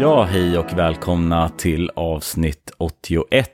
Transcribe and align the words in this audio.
Ja, 0.00 0.24
hej 0.24 0.58
och 0.58 0.78
välkomna 0.78 1.48
till 1.48 1.90
avsnitt 1.94 2.70
81 2.78 3.50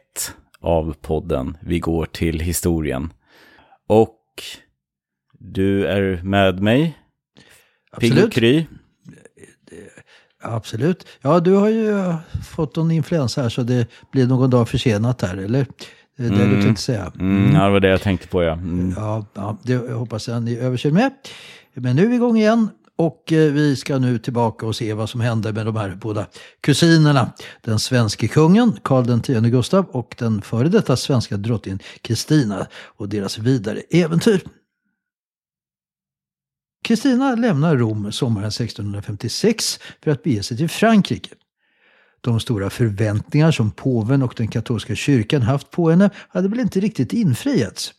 av 0.61 0.94
podden 1.00 1.56
Vi 1.61 1.78
går 1.78 2.06
till 2.06 2.41
historien. 2.41 3.12
Och 3.89 4.22
du 5.39 5.86
är 5.86 6.22
med 6.22 6.62
mig, 6.62 6.98
Pigg 8.00 8.12
och 8.12 8.19
Absolut. 8.19 8.34
Kry. 8.34 8.67
Absolut. 10.42 11.06
Ja, 11.20 11.41
du 11.41 11.52
har 11.52 11.69
ju 11.69 12.14
fått 12.55 12.77
någon 12.77 12.91
influensa 12.91 13.42
här 13.42 13.48
så 13.48 13.62
det 13.62 13.89
blir 14.12 14.27
någon 14.27 14.50
dag 14.50 14.69
försenat 14.69 15.22
här, 15.22 15.36
eller? 15.36 15.67
Det 16.17 16.27
är 16.27 16.30
det 16.30 16.56
du 16.56 16.62
tänkte 16.62 16.83
säga. 16.83 17.12
Mm, 17.20 17.55
ja, 17.55 17.64
det 17.64 17.70
var 17.70 17.80
det 17.80 17.89
jag 17.89 18.02
tänkte 18.02 18.28
på, 18.28 18.42
ja. 18.42 18.52
Mm. 18.52 18.94
Ja, 18.97 19.27
ja, 19.34 19.56
det 19.62 19.92
hoppas 19.92 20.28
jag 20.28 20.42
ni 20.42 20.56
överkör 20.56 20.91
med. 20.91 21.11
Men 21.74 21.97
nu 21.97 22.02
är 22.02 22.08
vi 22.08 22.14
igång 22.14 22.36
igen 22.36 22.69
och 22.97 23.33
eh, 23.33 23.52
vi 23.52 23.77
ska 23.77 23.98
nu 23.98 24.19
tillbaka 24.19 24.66
och 24.66 24.77
se 24.77 24.94
vad 24.94 25.11
som 25.11 25.20
hände 25.20 25.52
med 25.52 25.66
de 25.66 25.77
här 25.77 25.94
båda 25.94 26.27
kusinerna. 26.61 27.33
Den 27.61 27.78
svenske 27.78 28.28
kungen 28.28 28.78
Karl 28.83 29.11
X 29.11 29.50
Gustav 29.50 29.86
och 29.91 30.14
den 30.19 30.42
före 30.42 30.69
detta 30.69 30.97
svenska 30.97 31.36
drottningen 31.36 31.78
Kristina 32.00 32.67
och 32.72 33.08
deras 33.08 33.39
vidare 33.39 33.83
äventyr. 33.91 34.40
Kristina 36.84 37.34
lämnar 37.34 37.77
Rom 37.77 38.12
sommaren 38.12 38.48
1656 38.48 39.80
för 40.05 40.11
att 40.11 40.23
bege 40.23 40.42
sig 40.42 40.57
till 40.57 40.68
Frankrike. 40.68 41.30
De 42.20 42.40
stora 42.40 42.70
förväntningar 42.70 43.51
som 43.51 43.70
påven 43.70 44.23
och 44.23 44.34
den 44.36 44.48
katolska 44.48 44.95
kyrkan 44.95 45.42
haft 45.42 45.70
på 45.70 45.90
henne 45.90 46.11
hade 46.28 46.48
väl 46.48 46.61
inte 46.61 46.80
riktigt 46.80 47.13
infriats. 47.13 47.92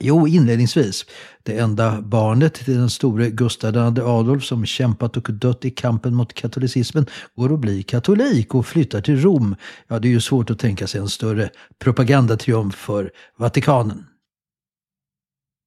Jo, 0.00 0.28
inledningsvis. 0.28 1.06
Det 1.42 1.58
enda 1.58 2.02
barnet 2.02 2.54
till 2.54 2.74
den 2.74 2.90
store 2.90 3.30
Gustav 3.30 3.76
II 3.76 4.02
Adolf 4.02 4.44
som 4.44 4.66
kämpat 4.66 5.16
och 5.16 5.32
dött 5.32 5.64
i 5.64 5.70
kampen 5.70 6.14
mot 6.14 6.34
katolicismen 6.34 7.06
går 7.36 7.54
att 7.54 7.60
bli 7.60 7.82
katolik 7.82 8.54
och 8.54 8.66
flyttar 8.66 9.00
till 9.00 9.20
Rom. 9.20 9.56
Ja, 9.88 9.98
det 9.98 10.08
är 10.08 10.12
ju 10.12 10.20
svårt 10.20 10.50
att 10.50 10.58
tänka 10.58 10.86
sig 10.86 11.00
en 11.00 11.08
större 11.08 11.50
propagandatriumf 11.78 12.74
för 12.74 13.10
Vatikanen. 13.38 14.04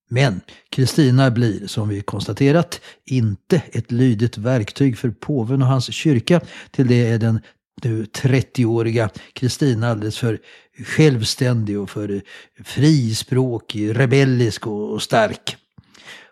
Men 0.09 0.41
Kristina 0.69 1.31
blir, 1.31 1.67
som 1.67 1.89
vi 1.89 2.01
konstaterat, 2.01 2.81
inte 3.05 3.61
ett 3.71 3.91
lydigt 3.91 4.37
verktyg 4.37 4.97
för 4.97 5.09
påven 5.09 5.61
och 5.61 5.67
hans 5.67 5.93
kyrka. 5.93 6.41
Till 6.71 6.87
det 6.87 7.07
är 7.07 7.19
den 7.19 7.39
nu 7.83 8.03
30-åriga 8.03 9.09
Kristina 9.33 9.89
alldeles 9.89 10.17
för 10.17 10.39
självständig 10.85 11.79
och 11.79 11.89
för 11.89 12.21
frispråkig, 12.63 13.99
rebellisk 13.99 14.67
och 14.67 15.01
stark. 15.01 15.57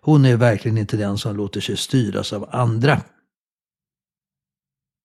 Hon 0.01 0.25
är 0.25 0.37
verkligen 0.37 0.77
inte 0.77 0.97
den 0.97 1.17
som 1.17 1.37
låter 1.37 1.61
sig 1.61 1.77
styras 1.77 2.33
av 2.33 2.49
andra. 2.51 3.01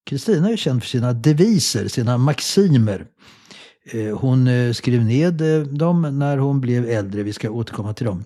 Kristina 0.09 0.49
är 0.49 0.57
känd 0.57 0.83
för 0.83 0.89
sina 0.89 1.13
deviser, 1.13 1.87
sina 1.87 2.17
maximer. 2.17 3.05
Eh, 3.91 4.17
hon 4.17 4.47
eh, 4.47 4.73
skrev 4.73 5.05
ned 5.05 5.41
eh, 5.41 5.61
dem 5.61 6.19
när 6.19 6.37
hon 6.37 6.61
blev 6.61 6.89
äldre, 6.89 7.23
vi 7.23 7.33
ska 7.33 7.49
återkomma 7.49 7.93
till 7.93 8.05
dem. 8.05 8.23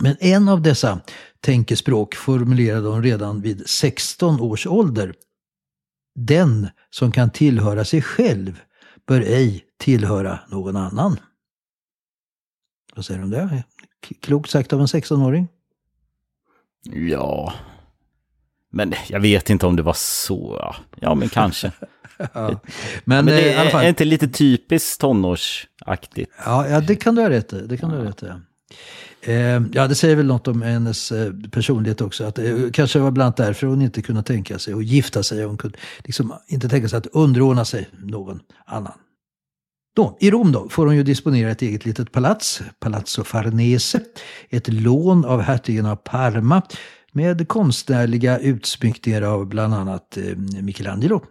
Men 0.00 0.16
en 0.20 0.48
av 0.48 0.62
dessa 0.62 1.00
tänkespråk 1.40 2.14
formulerade 2.14 2.88
hon 2.88 3.02
redan 3.02 3.40
vid 3.40 3.62
16 3.66 4.40
års 4.40 4.66
ålder. 4.66 5.14
Den 6.14 6.68
som 6.90 7.12
kan 7.12 7.30
tillhöra 7.30 7.84
sig 7.84 8.02
själv 8.02 8.60
bör 9.06 9.20
ej 9.20 9.64
tillhöra 9.78 10.38
någon 10.48 10.76
annan. 10.76 11.20
Vad 12.94 13.04
säger 13.04 13.18
du 13.18 13.24
om 13.24 13.30
det? 13.30 13.64
Klokt 14.20 14.50
sagt 14.50 14.72
av 14.72 14.80
en 14.80 14.86
16-åring. 14.86 15.48
Ja. 16.90 17.52
Men 18.70 18.94
jag 19.08 19.20
vet 19.20 19.50
inte 19.50 19.66
om 19.66 19.76
det 19.76 19.82
var 19.82 19.96
så. 19.96 20.56
Ja, 20.60 20.76
ja 21.00 21.14
men 21.14 21.28
kanske. 21.28 21.72
Men, 22.18 22.56
Men 23.04 23.28
eh, 23.28 23.34
det 23.34 23.54
alla 23.54 23.70
är, 23.70 23.84
är 23.84 23.88
inte 23.88 24.04
lite 24.04 24.28
typiskt 24.28 25.00
tonårsaktigt? 25.00 26.32
Ja, 26.44 26.68
ja, 26.68 26.80
det 26.80 26.96
kan 26.96 27.14
du 27.14 27.22
ha 27.22 27.30
rätt 27.30 27.52
i. 27.52 27.66
Det 27.66 27.76
kan 27.76 27.90
du 27.90 27.96
ha 27.96 28.04
rätt 28.04 28.22
i. 28.22 28.26
Eh, 29.20 29.62
ja, 29.72 29.86
det 29.88 29.94
säger 29.94 30.16
väl 30.16 30.26
något 30.26 30.48
om 30.48 30.62
hennes 30.62 31.12
eh, 31.12 31.32
personlighet 31.50 32.00
också. 32.00 32.24
Att 32.24 32.34
det 32.34 32.74
kanske 32.74 32.98
var 32.98 33.10
bland 33.10 33.26
annat 33.26 33.36
därför 33.36 33.66
hon 33.66 33.82
inte 33.82 34.02
kunde 34.02 34.22
tänka 34.22 34.58
sig 34.58 34.74
att 34.74 34.84
gifta 34.84 35.22
sig. 35.22 35.44
Hon 35.44 35.56
kunde 35.56 35.78
liksom 36.04 36.34
inte 36.46 36.68
tänka 36.68 36.88
sig 36.88 36.96
att 36.96 37.06
underordna 37.06 37.64
sig 37.64 37.88
någon 38.02 38.40
annan. 38.66 38.92
Då, 39.96 40.16
I 40.20 40.30
Rom 40.30 40.52
då 40.52 40.68
får 40.68 40.86
hon 40.86 40.96
ju 40.96 41.02
disponera 41.02 41.50
ett 41.50 41.62
eget 41.62 41.84
litet 41.84 42.12
palats, 42.12 42.62
Palazzo 42.80 43.24
Farnese. 43.24 44.00
Ett 44.50 44.68
lån 44.68 45.24
av 45.24 45.40
hertigen 45.40 45.86
av 45.86 45.96
Parma 45.96 46.62
med 47.12 47.48
konstnärliga 47.48 48.38
utsmyckningar 48.38 49.22
av 49.22 49.46
bland 49.46 49.74
annat 49.74 50.18
Michelangelo. 50.62 51.22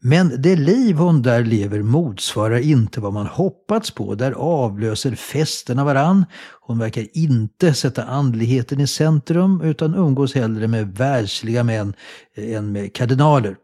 Men 0.00 0.42
det 0.42 0.56
liv 0.56 0.96
hon 0.96 1.22
där 1.22 1.44
lever 1.44 1.82
motsvarar 1.82 2.58
inte 2.58 3.00
vad 3.00 3.12
man 3.12 3.26
hoppats 3.26 3.90
på. 3.90 4.14
Där 4.14 4.32
avlöser 4.32 5.14
festerna 5.14 5.84
varann. 5.84 6.24
Hon 6.60 6.78
verkar 6.78 7.06
inte 7.12 7.74
sätta 7.74 8.04
andligheten 8.04 8.80
i 8.80 8.86
centrum 8.86 9.60
utan 9.60 9.94
umgås 9.94 10.34
hellre 10.34 10.68
med 10.68 10.96
världsliga 10.96 11.64
män 11.64 11.94
än 12.36 12.72
med 12.72 12.94
kardinaler. 12.94 13.56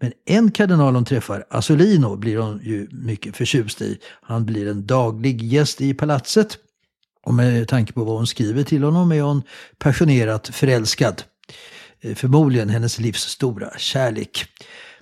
Men 0.00 0.12
en 0.26 0.50
kardinal 0.50 0.94
hon 0.94 1.04
träffar, 1.04 1.44
Asolino, 1.50 2.16
blir 2.16 2.38
hon 2.38 2.60
ju 2.62 2.88
mycket 2.90 3.36
förtjust 3.36 3.82
i. 3.82 3.98
Han 4.22 4.46
blir 4.46 4.68
en 4.68 4.86
daglig 4.86 5.42
gäst 5.42 5.80
i 5.80 5.94
palatset. 5.94 6.58
Och 7.26 7.34
med 7.34 7.68
tanke 7.68 7.92
på 7.92 8.04
vad 8.04 8.16
hon 8.16 8.26
skriver 8.26 8.62
till 8.62 8.82
honom 8.82 9.12
är 9.12 9.22
hon 9.22 9.42
passionerat 9.78 10.48
förälskad. 10.48 11.22
Eh, 12.00 12.14
förmodligen 12.14 12.68
hennes 12.68 12.98
livs 12.98 13.22
stora 13.22 13.70
kärlek. 13.78 14.46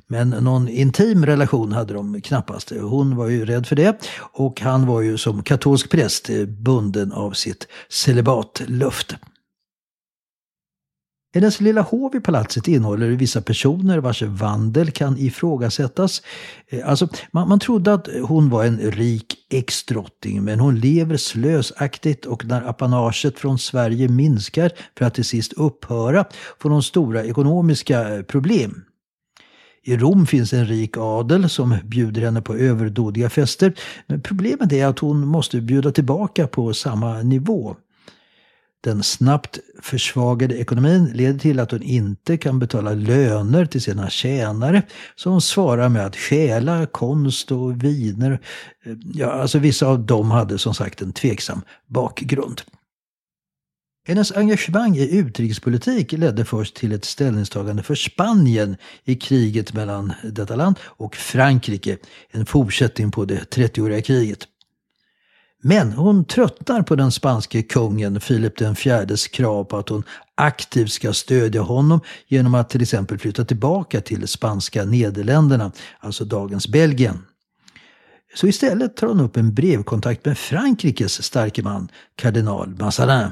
Men 0.08 0.30
någon 0.30 0.68
intim 0.68 1.26
relation 1.26 1.72
hade 1.72 1.94
de 1.94 2.20
knappast. 2.20 2.72
Hon 2.80 3.16
var 3.16 3.28
ju 3.28 3.44
rädd 3.44 3.66
för 3.66 3.76
det. 3.76 4.08
Och 4.18 4.60
han 4.60 4.86
var 4.86 5.00
ju 5.00 5.18
som 5.18 5.42
katolsk 5.42 5.90
präst 5.90 6.30
eh, 6.30 6.44
bunden 6.44 7.12
av 7.12 7.32
sitt 7.32 7.68
celibatlöfte. 7.88 9.18
Hennes 11.34 11.60
lilla 11.60 11.82
hov 11.82 12.16
i 12.16 12.20
palatset 12.20 12.68
innehåller 12.68 13.08
vissa 13.08 13.42
personer 13.42 13.98
vars 13.98 14.22
vandel 14.22 14.90
kan 14.90 15.18
ifrågasättas. 15.18 16.22
Eh, 16.68 16.88
alltså, 16.88 17.08
man, 17.32 17.48
man 17.48 17.58
trodde 17.58 17.94
att 17.94 18.08
hon 18.22 18.50
var 18.50 18.64
en 18.64 18.78
rik 18.78 19.34
ex-drottning 19.50 20.44
men 20.44 20.60
hon 20.60 20.80
lever 20.80 21.16
slösaktigt 21.16 22.26
och 22.26 22.44
när 22.44 22.68
apanaget 22.68 23.38
från 23.38 23.58
Sverige 23.58 24.08
minskar 24.08 24.70
för 24.98 25.04
att 25.04 25.14
till 25.14 25.24
sist 25.24 25.52
upphöra 25.52 26.24
får 26.58 26.70
hon 26.70 26.82
stora 26.82 27.24
ekonomiska 27.24 28.24
problem. 28.28 28.84
I 29.88 29.96
Rom 29.96 30.26
finns 30.26 30.52
en 30.52 30.66
rik 30.66 30.96
adel 30.96 31.48
som 31.48 31.78
bjuder 31.84 32.22
henne 32.22 32.42
på 32.42 32.54
överdådiga 32.54 33.30
fester. 33.30 33.74
Men 34.06 34.20
problemet 34.20 34.72
är 34.72 34.86
att 34.86 34.98
hon 34.98 35.26
måste 35.26 35.60
bjuda 35.60 35.92
tillbaka 35.92 36.46
på 36.46 36.74
samma 36.74 37.22
nivå. 37.22 37.76
Den 38.84 39.02
snabbt 39.02 39.58
försvagade 39.82 40.58
ekonomin 40.58 41.10
leder 41.14 41.38
till 41.38 41.60
att 41.60 41.70
hon 41.70 41.82
inte 41.82 42.36
kan 42.36 42.58
betala 42.58 42.94
löner 42.94 43.66
till 43.66 43.82
sina 43.82 44.10
tjänare. 44.10 44.82
Så 45.16 45.30
hon 45.30 45.40
svarar 45.40 45.88
med 45.88 46.06
att 46.06 46.16
stjäla 46.16 46.86
konst 46.86 47.52
och 47.52 47.84
viner. 47.84 48.40
Ja, 49.14 49.32
alltså 49.32 49.58
vissa 49.58 49.86
av 49.86 50.06
dem 50.06 50.30
hade 50.30 50.58
som 50.58 50.74
sagt 50.74 51.02
en 51.02 51.12
tveksam 51.12 51.62
bakgrund. 51.86 52.62
Hennes 54.08 54.32
engagemang 54.32 54.96
i 54.96 55.18
utrikespolitik 55.18 56.12
ledde 56.12 56.44
först 56.44 56.76
till 56.76 56.92
ett 56.92 57.04
ställningstagande 57.04 57.82
för 57.82 57.94
Spanien 57.94 58.76
i 59.04 59.14
kriget 59.14 59.74
mellan 59.74 60.12
detta 60.24 60.56
land 60.56 60.78
och 60.82 61.16
Frankrike, 61.16 61.98
en 62.30 62.46
fortsättning 62.46 63.10
på 63.10 63.24
det 63.24 63.54
30-åriga 63.54 64.02
kriget. 64.02 64.38
Men 65.62 65.92
hon 65.92 66.24
tröttnar 66.24 66.82
på 66.82 66.96
den 66.96 67.12
spanske 67.12 67.62
kungen 67.62 68.20
Filip 68.20 68.60
IVs 68.60 69.28
krav 69.28 69.64
på 69.64 69.76
att 69.76 69.88
hon 69.88 70.02
aktivt 70.34 70.92
ska 70.92 71.12
stödja 71.12 71.60
honom 71.60 72.00
genom 72.28 72.54
att 72.54 72.70
till 72.70 72.82
exempel 72.82 73.18
flytta 73.18 73.44
tillbaka 73.44 74.00
till 74.00 74.28
spanska 74.28 74.84
Nederländerna, 74.84 75.72
alltså 76.00 76.24
dagens 76.24 76.68
Belgien. 76.68 77.18
Så 78.34 78.46
istället 78.46 78.96
tar 78.96 79.06
hon 79.06 79.20
upp 79.20 79.36
en 79.36 79.54
brevkontakt 79.54 80.24
med 80.24 80.38
Frankrikes 80.38 81.22
starke 81.22 81.62
man, 81.62 81.88
kardinal 82.16 82.68
Mazarin. 82.68 83.30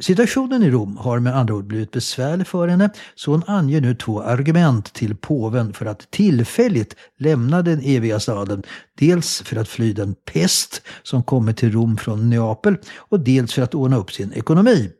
Situationen 0.00 0.62
i 0.62 0.70
Rom 0.70 0.96
har 0.96 1.18
med 1.18 1.36
andra 1.36 1.54
ord 1.54 1.66
blivit 1.66 1.90
besvärlig 1.90 2.46
för 2.46 2.68
henne 2.68 2.90
så 3.14 3.30
hon 3.30 3.42
anger 3.46 3.80
nu 3.80 3.94
två 3.94 4.22
argument 4.22 4.92
till 4.92 5.16
påven 5.16 5.72
för 5.72 5.86
att 5.86 6.10
tillfälligt 6.10 6.96
lämna 7.18 7.62
den 7.62 7.80
eviga 7.84 8.20
staden. 8.20 8.62
Dels 8.98 9.42
för 9.42 9.56
att 9.56 9.68
fly 9.68 9.92
den 9.92 10.14
pest 10.32 10.82
som 11.02 11.22
kommer 11.22 11.52
till 11.52 11.72
Rom 11.72 11.96
från 11.96 12.30
Neapel 12.30 12.76
och 12.96 13.20
dels 13.20 13.52
för 13.52 13.62
att 13.62 13.74
ordna 13.74 13.96
upp 13.96 14.12
sin 14.12 14.32
ekonomi. 14.32 14.90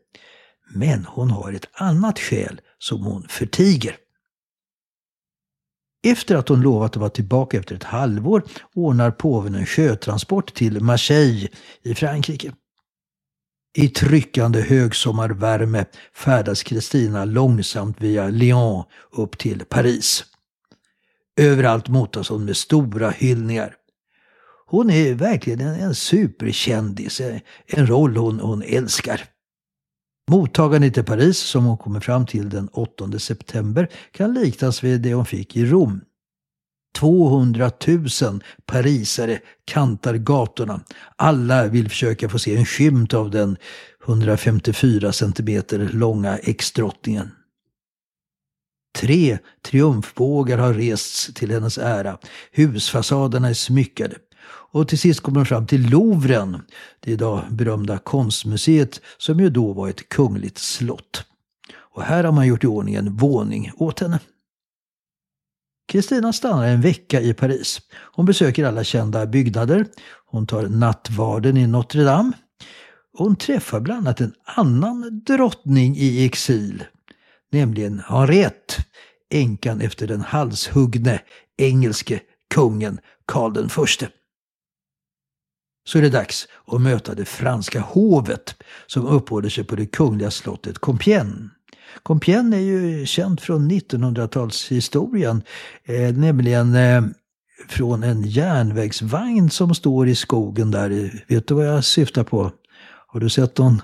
Men 0.75 1.05
hon 1.05 1.31
har 1.31 1.53
ett 1.53 1.69
annat 1.73 2.19
skäl 2.19 2.61
som 2.79 3.01
hon 3.01 3.27
förtiger. 3.29 3.95
Efter 6.05 6.35
att 6.35 6.49
hon 6.49 6.61
lovat 6.61 6.91
att 6.91 6.95
vara 6.95 7.09
tillbaka 7.09 7.59
efter 7.59 7.75
ett 7.75 7.83
halvår 7.83 8.43
ordnar 8.73 9.11
påven 9.11 9.55
en 9.55 9.65
sjötransport 9.65 10.53
till 10.53 10.81
Marseille 10.81 11.47
i 11.83 11.95
Frankrike. 11.95 12.53
I 13.75 13.89
tryckande 13.89 14.61
högsommarvärme 14.61 15.85
färdas 16.15 16.63
Kristina 16.63 17.25
långsamt 17.25 18.01
via 18.01 18.27
Lyon 18.27 18.83
upp 19.11 19.37
till 19.37 19.65
Paris. 19.65 20.25
Överallt 21.37 21.87
motas 21.87 22.29
hon 22.29 22.45
med 22.45 22.57
stora 22.57 23.09
hyllningar. 23.09 23.75
Hon 24.65 24.89
är 24.89 25.13
verkligen 25.13 25.61
en, 25.61 25.79
en 25.79 25.95
superkändis, 25.95 27.21
en 27.65 27.87
roll 27.87 28.17
hon, 28.17 28.39
hon 28.39 28.63
älskar. 28.63 29.21
Mottagandet 30.31 30.97
i 30.97 31.03
Paris, 31.03 31.37
som 31.37 31.65
hon 31.65 31.77
kommer 31.77 31.99
fram 31.99 32.25
till 32.25 32.49
den 32.49 32.67
8 32.67 33.19
september, 33.19 33.89
kan 34.11 34.33
liknas 34.33 34.83
vid 34.83 35.01
det 35.01 35.13
hon 35.13 35.25
fick 35.25 35.57
i 35.57 35.65
Rom. 35.65 36.01
200 36.93 37.71
000 38.21 38.43
parisare 38.65 39.39
kantar 39.65 40.13
gatorna. 40.13 40.81
Alla 41.15 41.67
vill 41.67 41.89
försöka 41.89 42.29
få 42.29 42.39
se 42.39 42.55
en 42.55 42.65
skymt 42.65 43.13
av 43.13 43.31
den 43.31 43.57
154 44.07 45.11
centimeter 45.11 45.89
långa 45.93 46.37
exdrottningen. 46.37 47.31
Tre 48.95 49.37
triumfbågar 49.61 50.57
har 50.57 50.73
rests 50.73 51.33
till 51.33 51.51
hennes 51.51 51.77
ära. 51.77 52.17
Husfasaderna 52.51 53.49
är 53.49 53.53
smyckade. 53.53 54.15
Och 54.73 54.87
till 54.87 54.99
sist 54.99 55.19
kommer 55.19 55.39
de 55.39 55.45
fram 55.45 55.67
till 55.67 55.89
Louvren, 55.89 56.61
det 56.99 57.11
idag 57.11 57.43
berömda 57.49 57.97
konstmuseet 57.97 59.01
som 59.17 59.39
ju 59.39 59.49
då 59.49 59.73
var 59.73 59.89
ett 59.89 60.09
kungligt 60.09 60.57
slott. 60.57 61.25
Och 61.75 62.03
här 62.03 62.23
har 62.23 62.31
man 62.31 62.47
gjort 62.47 62.63
i 62.63 62.67
ordning 62.67 62.95
en 62.95 63.15
våning 63.15 63.71
åt 63.75 63.99
henne. 63.99 64.19
Kristina 65.93 66.33
stannar 66.33 66.67
en 66.67 66.81
vecka 66.81 67.21
i 67.21 67.33
Paris. 67.33 67.81
Hon 67.91 68.25
besöker 68.25 68.65
alla 68.65 68.83
kända 68.83 69.25
byggnader. 69.25 69.85
Hon 70.25 70.47
tar 70.47 70.67
nattvarden 70.67 71.57
i 71.57 71.67
Notre 71.67 72.03
Dame. 72.03 72.31
Hon 73.17 73.35
träffar 73.35 73.79
bland 73.79 74.07
annat 74.07 74.21
en 74.21 74.33
annan 74.43 75.21
drottning 75.25 75.95
i 75.97 76.25
exil, 76.25 76.83
nämligen 77.51 78.01
Henriette, 78.07 78.73
änkan 79.33 79.81
efter 79.81 80.07
den 80.07 80.21
halshuggne 80.21 81.19
engelske 81.57 82.19
kungen 82.53 82.99
Karl 83.25 83.53
den 83.53 83.69
förste. 83.69 84.09
Så 85.87 85.97
är 85.97 86.01
det 86.01 86.09
dags 86.09 86.47
att 86.67 86.81
möta 86.81 87.15
det 87.15 87.25
franska 87.25 87.79
hovet 87.79 88.55
som 88.87 89.07
uppehåller 89.07 89.49
sig 89.49 89.63
på 89.63 89.75
det 89.75 89.85
kungliga 89.85 90.31
slottet 90.31 90.77
Compiègne. 90.77 91.49
Compiègne 92.03 92.57
är 92.57 92.61
ju 92.61 93.05
känt 93.05 93.41
från 93.41 93.71
1900-talshistorien, 93.71 95.41
eh, 95.85 96.15
nämligen 96.15 96.75
eh, 96.75 97.03
från 97.69 98.03
en 98.03 98.21
järnvägsvagn 98.21 99.49
som 99.49 99.75
står 99.75 100.07
i 100.07 100.15
skogen 100.15 100.71
där. 100.71 101.23
Vet 101.27 101.47
du 101.47 101.53
vad 101.53 101.67
jag 101.67 101.83
syftar 101.83 102.23
på? 102.23 102.51
Har 103.07 103.19
du 103.19 103.29
sett 103.29 103.57
någon 103.57 103.81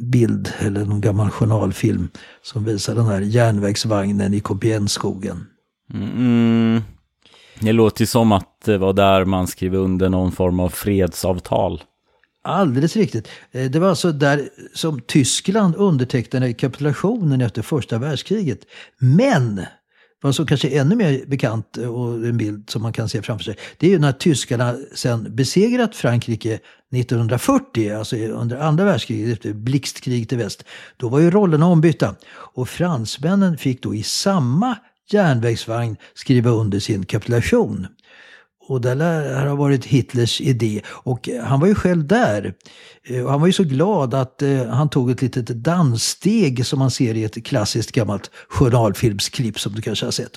bild 0.00 0.52
eller 0.58 0.84
någon 0.84 1.00
gammal 1.00 1.30
journalfilm 1.30 2.08
som 2.42 2.64
visar 2.64 2.94
den 2.94 3.06
här 3.06 3.20
järnvägsvagnen 3.20 4.34
i 4.34 4.40
Compiègne-skogen? 4.40 5.46
Mm. 5.94 6.10
mm. 6.16 6.82
Det 7.60 7.72
låter 7.72 8.02
ju 8.02 8.06
som 8.06 8.32
att 8.32 8.60
det 8.64 8.78
var 8.78 8.92
där 8.92 9.24
man 9.24 9.46
skrev 9.46 9.74
under 9.74 10.08
någon 10.08 10.32
form 10.32 10.60
av 10.60 10.68
fredsavtal. 10.68 11.82
Alldeles 12.44 12.96
riktigt. 12.96 13.28
Eh, 13.52 13.70
det 13.70 13.78
var 13.78 13.88
alltså 13.88 14.12
där 14.12 14.48
som 14.74 15.00
Tyskland 15.00 15.76
undertecknade 15.76 16.52
kapitulationen 16.52 17.40
efter 17.40 17.62
första 17.62 17.98
världskriget. 17.98 18.60
Men 18.98 19.60
vad 20.22 20.34
som 20.34 20.46
kanske 20.46 20.68
är 20.68 20.80
ännu 20.80 20.96
mer 20.96 21.24
bekant 21.26 21.78
eh, 21.78 21.94
och 21.94 22.14
en 22.14 22.36
bild 22.36 22.70
som 22.70 22.82
man 22.82 22.92
kan 22.92 23.08
se 23.08 23.22
framför 23.22 23.44
sig, 23.44 23.56
det 23.78 23.86
är 23.86 23.90
ju 23.90 23.98
när 23.98 24.12
tyskarna 24.12 24.76
sen 24.94 25.36
besegrat 25.36 25.96
Frankrike 25.96 26.58
1940, 26.94 27.92
alltså 27.98 28.16
under 28.16 28.56
andra 28.56 28.84
världskriget, 28.84 29.32
efter 29.32 29.52
blixtkriget 29.52 30.32
i 30.32 30.36
väst. 30.36 30.64
Då 30.96 31.08
var 31.08 31.18
ju 31.18 31.30
rollerna 31.30 31.66
ombytta. 31.66 32.14
Och 32.32 32.68
fransmännen 32.68 33.58
fick 33.58 33.82
då 33.82 33.94
i 33.94 34.02
samma 34.02 34.76
järnvägsvagn 35.10 35.96
skriva 36.14 36.50
under 36.50 36.80
sin 36.80 37.04
kapitulation. 37.04 37.86
Och 38.66 38.80
det 38.80 38.94
lär 38.94 39.46
ha 39.46 39.54
varit 39.54 39.84
Hitlers 39.84 40.40
idé. 40.40 40.82
Och 40.88 41.28
eh, 41.28 41.44
han 41.44 41.60
var 41.60 41.66
ju 41.66 41.74
själv 41.74 42.06
där. 42.06 42.54
Eh, 43.04 43.24
och 43.24 43.30
han 43.30 43.40
var 43.40 43.46
ju 43.46 43.52
så 43.52 43.64
glad 43.64 44.14
att 44.14 44.42
eh, 44.42 44.66
han 44.66 44.88
tog 44.88 45.10
ett 45.10 45.22
litet 45.22 45.46
danssteg 45.46 46.66
som 46.66 46.78
man 46.78 46.90
ser 46.90 47.14
i 47.14 47.24
ett 47.24 47.46
klassiskt 47.46 47.92
gammalt 47.92 48.30
journalfilmsklipp 48.48 49.60
som 49.60 49.72
du 49.72 49.82
kanske 49.82 50.06
har 50.06 50.10
sett. 50.10 50.32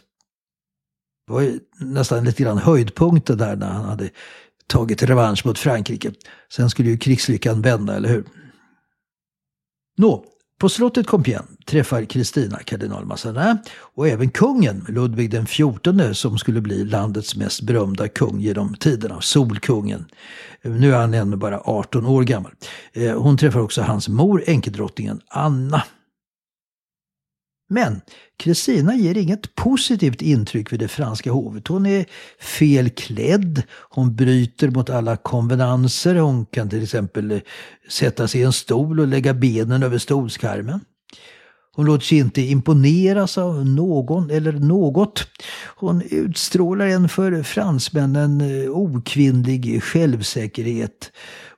Det 1.27 1.34
var 1.34 1.41
ju 1.41 1.60
nästan 1.79 2.24
lite 2.24 2.44
grann 2.44 2.58
höjdpunkten 2.58 3.38
där 3.38 3.55
när 3.55 3.70
han 3.70 3.86
hade 3.86 4.10
tagit 4.67 5.03
revansch 5.03 5.46
mot 5.46 5.60
Frankrike. 5.60 6.12
Sen 6.53 6.70
skulle 6.70 6.89
ju 6.89 6.98
krigslyckan 6.98 7.62
vända, 7.62 7.96
eller 7.96 8.10
hur? 8.10 8.24
Nå, 9.98 10.25
på 10.60 10.70
slottet 10.70 11.08
Compiègne 11.08 11.54
träffar 11.65 12.05
Kristina 12.05 12.57
kardinal 12.57 13.05
Mazarin 13.05 13.57
och 13.77 14.07
även 14.07 14.29
kungen 14.29 14.86
Ludvig 14.89 15.31
den 15.31 15.45
XIV 15.45 16.13
som 16.13 16.38
skulle 16.38 16.62
bli 16.62 16.86
landets 16.86 17.36
mest 17.36 17.62
berömda 17.62 18.07
kung 18.07 18.39
genom 18.39 18.75
tiderna, 18.75 19.22
Solkungen. 19.22 20.05
Nu 20.62 20.93
är 20.93 20.98
han 20.98 21.13
ännu 21.13 21.36
bara 21.36 21.60
18 21.60 22.05
år 22.05 22.24
gammal. 22.24 22.51
Eh, 22.93 23.22
hon 23.22 23.38
träffar 23.38 23.60
också 23.60 23.81
hans 23.81 24.10
mor, 24.10 24.43
enkedrottningen 24.48 25.22
Anna. 25.27 25.84
Men 27.69 28.01
Kristina 28.38 28.95
ger 28.95 29.17
inget 29.17 29.55
positivt 29.55 30.22
intryck 30.22 30.74
vid 30.74 30.79
det 30.79 30.88
franska 30.88 31.31
hovet. 31.31 31.67
Hon 31.67 31.86
är 31.86 32.05
felklädd, 32.39 33.63
hon 33.89 34.15
bryter 34.15 34.69
mot 34.69 34.89
alla 34.89 35.17
konvenanser, 35.17 36.15
hon 36.15 36.45
kan 36.45 36.69
till 36.69 36.84
exempel 36.84 37.41
sätta 37.89 38.27
sig 38.27 38.41
i 38.41 38.43
en 38.43 38.53
stol 38.53 39.00
och 39.00 39.07
lägga 39.07 39.34
benen 39.34 39.84
över 39.84 39.98
stolskarmen. 39.98 40.79
Hon 41.75 41.86
låter 41.86 42.05
sig 42.05 42.17
inte 42.17 42.41
imponeras 42.41 43.38
av 43.38 43.65
någon 43.65 44.29
eller 44.29 44.51
något. 44.51 45.27
Hon 45.75 46.01
utstrålar 46.01 46.88
en 46.88 47.10
för 47.10 47.44
fransmännen 47.44 48.41
eh, 48.41 48.70
okvinnlig 48.70 49.84
självsäkerhet. 49.84 51.12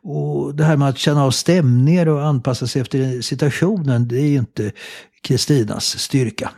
Och 0.03 0.55
det 0.55 0.63
här 0.63 0.77
med 0.77 0.89
att 0.89 0.97
känna 0.97 1.23
av 1.23 1.31
stämningar 1.31 2.07
och 2.07 2.25
anpassa 2.25 2.67
sig 2.67 2.81
efter 2.81 3.21
situationen, 3.21 4.07
det 4.07 4.17
är 4.17 4.27
ju 4.27 4.37
inte 4.37 4.71
Kristinas 5.21 5.99
styrka. 5.99 6.51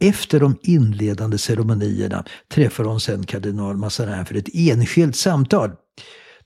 Efter 0.00 0.40
de 0.40 0.58
inledande 0.62 1.38
ceremonierna 1.38 2.24
träffar 2.54 2.84
hon 2.84 3.00
sen 3.00 3.26
kardinal 3.26 3.76
Mazarin 3.76 4.26
för 4.26 4.34
ett 4.34 4.48
enskilt 4.54 5.16
samtal. 5.16 5.70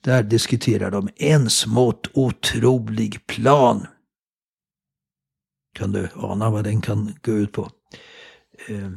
Där 0.01 0.23
diskuterar 0.23 0.91
de 0.91 1.09
en 1.17 1.51
smått 1.51 2.11
otrolig 2.15 3.27
plan. 3.27 3.87
Kan 5.73 5.93
du 5.93 6.09
ana 6.17 6.51
vad 6.51 6.65
den 6.65 6.81
kan 6.81 7.15
gå 7.23 7.33
ut 7.33 7.53
på? 7.53 7.71
Eh, 8.67 8.89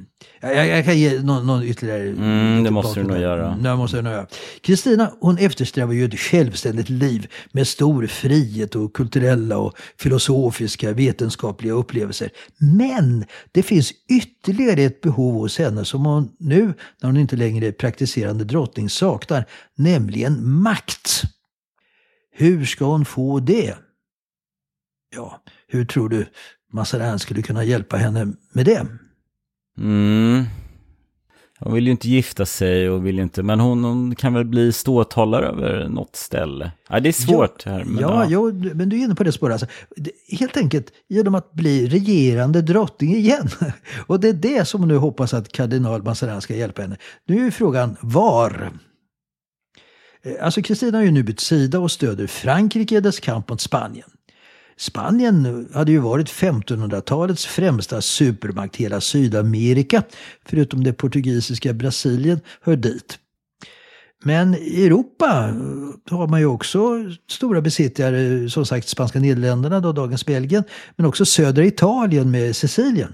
jag, 0.42 0.68
jag, 0.68 0.86
kan 0.86 1.00
ge 1.00 1.22
någon, 1.22 1.48
någon 1.48 1.64
ytterligare... 1.64 2.10
Mm, 2.10 2.64
det 2.64 2.72
måste 2.72 3.00
du 3.00 3.08
nog 3.08 3.18
göra. 3.18 3.48
Mm, 3.48 3.64
det 3.64 3.76
måste 3.76 3.98
jag 3.98 4.04
nog 4.04 4.14
göra. 4.14 4.28
Kristina, 4.62 5.14
hon 5.20 5.38
eftersträvar 5.38 5.94
ju 5.94 6.06
ett 6.06 6.20
självständigt 6.20 6.90
liv 6.90 7.32
med 7.52 7.68
stor 7.68 8.08
frihet 8.08 8.76
och 8.76 8.94
kulturella 8.94 9.58
och 9.58 9.74
filosofiska 9.98 10.94
vetenskapliga 10.94 11.74
upplevelser. 11.74 12.30
Men 12.58 13.26
det 13.52 13.64
finns 13.64 13.94
ytterligare 14.10 14.82
ett 14.82 15.02
behov 15.02 15.34
hos 15.34 15.60
henne 15.60 15.86
som 15.86 16.06
hon 16.06 16.32
nu, 16.40 16.74
när 17.02 17.10
hon 17.10 17.18
inte 17.18 17.36
längre 17.36 17.68
är 17.68 17.72
praktiserande 17.72 18.44
drottning, 18.44 18.90
saknar, 18.90 19.46
nämligen 19.76 20.50
makt. 20.50 21.22
Hur 22.32 22.66
ska 22.66 22.86
hon 22.86 23.06
få 23.06 23.40
det? 23.40 23.76
Ja, 25.16 25.42
hur 25.68 25.86
tror 25.86 26.10
du 26.10 26.26
Mazarin 26.72 27.20
skulle 27.20 27.42
kunna 27.42 27.64
hjälpa 27.64 27.98
henne 27.98 28.28
med 28.54 28.66
det? 28.66 28.88
Mm. 29.78 30.46
Hon 31.64 31.74
vill 31.74 31.86
ju 31.86 31.92
inte 31.92 32.10
gifta 32.10 32.46
sig 32.46 32.90
och 32.90 33.06
vill 33.06 33.16
ju 33.16 33.24
inte, 33.24 33.44
men 33.44 33.60
hon, 33.60 33.84
hon 33.84 34.16
kan 34.16 34.34
väl 34.34 34.46
bli 34.46 34.74
ståthållare 34.74 35.48
över 35.48 35.90
något 35.90 36.16
ställe. 36.16 36.72
Ja, 36.90 37.00
det 37.00 37.10
är 37.10 37.14
svårt 37.14 37.66
här. 37.66 37.84
Men 37.84 38.02
ja, 38.02 38.26
ja. 38.30 38.50
ja, 38.50 38.74
men 38.74 38.90
du 38.90 39.00
är 39.00 39.04
inne 39.04 39.16
på 39.16 39.24
det 39.24 39.32
spåret. 39.32 39.54
Alltså, 39.54 39.68
helt 40.40 40.58
enkelt 40.58 40.88
genom 41.10 41.36
att 41.36 41.54
bli 41.54 41.88
regerande 41.88 42.62
drottning 42.62 43.16
igen. 43.16 43.50
Och 44.08 44.20
det 44.20 44.30
är 44.30 44.34
det 44.34 44.66
som 44.68 44.82
hon 44.82 44.88
nu 44.88 44.98
hoppas 44.98 45.34
att 45.34 45.52
kardinal 45.52 46.04
Mazarin 46.04 46.42
ska 46.42 46.56
hjälpa 46.56 46.82
henne. 46.82 46.98
Nu 47.28 47.48
är 47.48 47.52
frågan 47.52 47.98
var. 48.02 48.72
Eh, 50.24 50.46
Alltså 50.46 50.62
Kristina 50.62 50.98
har 50.98 51.06
ju 51.06 51.12
nu 51.12 51.24
bytt 51.24 51.40
sida 51.40 51.80
och 51.80 51.92
stöder 51.92 52.28
Frankrike 52.28 52.98
i 52.98 53.02
dess 53.02 53.20
kamp 53.20 53.50
mot 53.50 53.62
Spanien. 53.62 54.10
Spanien 54.82 55.68
hade 55.74 55.92
ju 55.92 55.98
varit 55.98 56.30
1500-talets 56.30 57.46
främsta 57.46 58.02
supermakt. 58.02 58.76
Hela 58.76 59.02
Sydamerika, 59.02 60.04
förutom 60.46 60.84
det 60.84 60.94
portugisiska 60.94 61.74
Brasilien, 61.74 62.40
hör 62.62 62.76
dit. 62.76 63.20
Men 64.24 64.56
i 64.56 64.86
Europa 64.86 65.54
har 66.10 66.28
man 66.28 66.40
ju 66.40 66.46
också 66.46 66.80
stora 67.30 67.62
besittare, 67.62 68.50
som 68.50 68.66
sagt 68.66 68.88
spanska 68.88 69.20
Nederländerna, 69.20 69.80
då, 69.80 69.92
dagens 69.92 70.26
Belgien, 70.26 70.64
men 70.96 71.06
också 71.06 71.26
södra 71.26 71.66
Italien 71.66 72.32
med 72.32 72.56
Sicilien. 72.56 73.14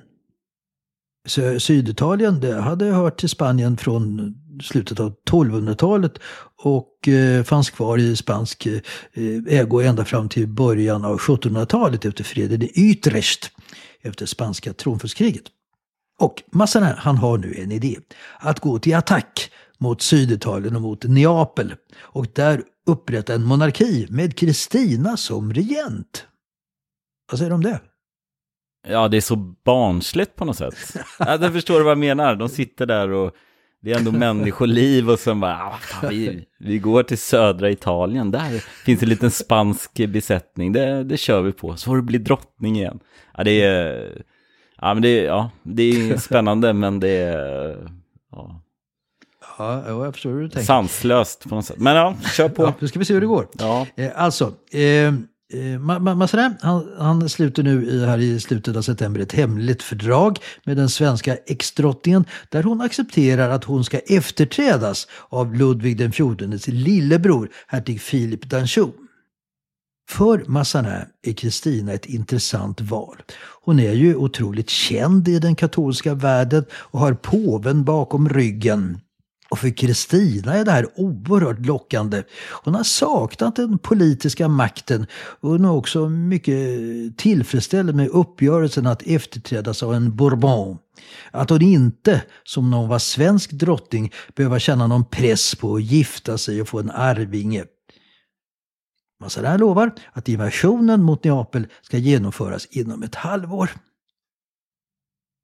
Syditalien 1.59 2.39
det 2.39 2.61
hade 2.61 2.85
hört 2.85 3.19
till 3.19 3.29
Spanien 3.29 3.77
från 3.77 4.35
slutet 4.63 4.99
av 4.99 5.15
1200-talet 5.29 6.13
och 6.63 7.07
eh, 7.07 7.43
fanns 7.43 7.69
kvar 7.69 7.97
i 7.97 8.15
spansk 8.15 8.65
eh, 8.65 8.81
ägo 9.47 9.81
ända 9.81 10.05
fram 10.05 10.29
till 10.29 10.47
början 10.47 11.05
av 11.05 11.17
1700-talet 11.17 12.05
efter 12.05 12.23
freden 12.23 12.61
i 12.63 12.71
Utrecht 12.75 13.51
efter 14.01 14.25
spanska 14.25 14.73
tronföljdskriget. 14.73 15.43
Och 16.19 16.43
Mazarin, 16.51 16.93
han 16.97 17.17
har 17.17 17.37
nu 17.37 17.53
en 17.57 17.71
idé. 17.71 17.95
Att 18.39 18.59
gå 18.59 18.79
till 18.79 18.95
attack 18.95 19.51
mot 19.77 20.01
Syditalien 20.01 20.75
och 20.75 20.81
mot 20.81 21.03
Neapel 21.03 21.75
och 21.99 22.27
där 22.33 22.63
upprätta 22.85 23.33
en 23.33 23.43
monarki 23.43 24.07
med 24.09 24.37
Kristina 24.37 25.17
som 25.17 25.53
regent. 25.53 26.25
Vad 27.31 27.37
säger 27.39 27.49
du 27.49 27.55
om 27.55 27.63
det? 27.63 27.79
ja, 28.87 29.07
det 29.07 29.17
är 29.17 29.21
så 29.21 29.35
barnsligt 29.35 30.35
på 30.35 30.45
något 30.45 30.57
sätt. 30.57 30.75
Jag 31.19 31.53
förstår 31.53 31.77
du 31.77 31.83
vad 31.83 31.91
jag 31.91 31.97
menar. 31.97 32.35
De 32.35 32.49
sitter 32.49 32.85
där 32.85 33.09
och 33.09 33.35
det 33.87 33.93
är 33.93 33.97
ändå 33.97 34.11
människoliv 34.11 35.09
och 35.09 35.19
sen 35.19 35.39
bara, 35.39 35.53
ah, 35.63 35.77
fan, 35.81 36.09
vi, 36.09 36.45
vi 36.59 36.79
går 36.79 37.03
till 37.03 37.17
södra 37.17 37.69
Italien, 37.69 38.31
där 38.31 38.63
finns 38.85 39.03
en 39.03 39.09
liten 39.09 39.31
spansk 39.31 39.93
besättning, 40.07 40.71
det, 40.73 41.03
det 41.03 41.17
kör 41.17 41.41
vi 41.41 41.51
på, 41.51 41.75
så 41.75 41.85
får 41.85 41.95
du 41.95 42.01
bli 42.01 42.17
drottning 42.17 42.75
igen. 42.77 42.99
Ja, 43.37 43.43
det 43.43 43.61
är, 43.63 44.11
ja, 44.81 44.93
men 44.93 45.03
det, 45.03 45.09
är- 45.19 45.25
ja, 45.25 45.51
det 45.63 45.83
är 45.83 46.17
spännande, 46.17 46.73
men 46.73 46.99
det 46.99 47.09
är 47.09 47.89
ja, 48.31 48.61
Ja, 49.59 49.83
ja, 49.87 50.05
jag 50.05 50.13
förstår 50.13 50.29
hur 50.31 50.41
du 50.41 50.49
tänker. 50.49 50.65
sanslöst 50.65 51.49
på 51.49 51.55
något 51.55 51.65
sätt. 51.65 51.77
Men 51.79 51.95
ja, 51.95 52.15
kör 52.35 52.49
på. 52.49 52.63
Ja, 52.63 52.73
nu 52.79 52.87
ska 52.87 52.99
vi 52.99 53.05
se 53.05 53.13
hur 53.13 53.21
det 53.21 53.27
går. 53.27 53.47
Ja. 53.59 53.87
Eh, 53.95 54.09
alltså, 54.15 54.53
eh, 54.71 55.13
eh, 55.53 55.59
Ma- 55.59 55.99
Ma- 55.99 56.57
han, 56.61 56.87
han 56.97 57.29
sluter 57.29 57.63
nu 57.63 57.85
i, 57.85 58.05
här 58.05 58.17
i 58.17 58.39
slutet 58.39 58.75
av 58.75 58.81
september 58.81 59.21
ett 59.21 59.31
hemligt 59.31 59.83
fördrag 59.83 60.39
med 60.63 60.77
den 60.77 60.89
svenska 60.89 61.35
exdrottningen 61.35 62.25
där 62.49 62.63
hon 62.63 62.81
accepterar 62.81 63.49
att 63.49 63.63
hon 63.63 63.83
ska 63.83 63.99
efterträdas 63.99 65.07
av 65.29 65.55
Ludvig 65.55 65.97
den 65.97 66.11
XIVs 66.11 66.67
lillebror, 66.67 67.49
hertig 67.67 68.01
Filip 68.01 68.45
d'Anjou. 68.45 68.91
För 70.09 70.43
Mazarin 70.47 71.05
är 71.23 71.33
Kristina 71.33 71.93
ett 71.93 72.05
intressant 72.05 72.81
val. 72.81 73.17
Hon 73.63 73.79
är 73.79 73.93
ju 73.93 74.15
otroligt 74.15 74.69
känd 74.69 75.27
i 75.27 75.39
den 75.39 75.55
katolska 75.55 76.13
världen 76.13 76.65
och 76.71 76.99
har 76.99 77.13
påven 77.13 77.83
bakom 77.83 78.29
ryggen. 78.29 78.99
Och 79.49 79.59
för 79.59 79.77
Kristina 79.77 80.53
är 80.53 80.65
det 80.65 80.71
här 80.71 80.87
oerhört 80.95 81.65
lockande. 81.65 82.23
Hon 82.63 82.75
har 82.75 82.83
saknat 82.83 83.55
den 83.55 83.77
politiska 83.77 84.47
makten 84.47 85.05
och 85.13 85.49
hon 85.49 85.65
är 85.65 85.71
också 85.71 86.09
mycket 86.09 86.57
tillfredsställd 87.17 87.95
med 87.95 88.09
uppgörelsen 88.09 88.87
att 88.87 89.01
efterträdas 89.01 89.83
av 89.83 89.93
en 89.93 90.15
Bourbon. 90.15 90.77
Att 91.31 91.49
hon 91.49 91.61
inte, 91.61 92.21
som 92.43 92.71
när 92.71 92.77
hon 92.77 92.89
var 92.89 92.99
svensk 92.99 93.51
drottning, 93.51 94.13
behöver 94.35 94.59
känna 94.59 94.87
någon 94.87 95.05
press 95.05 95.55
på 95.55 95.75
att 95.75 95.83
gifta 95.83 96.37
sig 96.37 96.61
och 96.61 96.67
få 96.67 96.79
en 96.79 96.91
arvinge. 96.91 97.63
Mazarin 99.19 99.59
lovar 99.59 99.91
att 100.13 100.29
invasionen 100.29 101.03
mot 101.03 101.23
Neapel 101.23 101.67
ska 101.81 101.97
genomföras 101.97 102.65
inom 102.65 103.03
ett 103.03 103.15
halvår. 103.15 103.69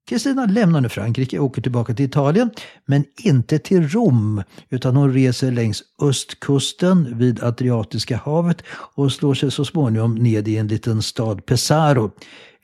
Kristina 0.10 0.46
lämnar 0.46 0.82
nu 0.82 0.90
Frankrike 0.90 1.40
och 1.40 1.46
åker 1.46 1.62
tillbaka 1.62 1.94
till 1.94 2.06
Italien, 2.06 2.50
men 2.86 3.06
inte 3.18 3.60
till 3.60 3.90
Rom, 3.90 4.44
utan 4.70 4.96
hon 4.96 5.14
reser 5.14 5.52
längs 5.52 5.84
östkusten 6.02 7.18
vid 7.18 7.44
Adriatiska 7.44 8.18
havet 8.18 8.64
och 8.96 9.12
slår 9.12 9.34
sig 9.34 9.52
så 9.52 9.66
småningom 9.66 10.16
ned 10.16 10.48
i 10.48 10.58
en 10.58 10.68
liten 10.68 11.02
stad 11.02 11.46
Pesaro 11.46 12.12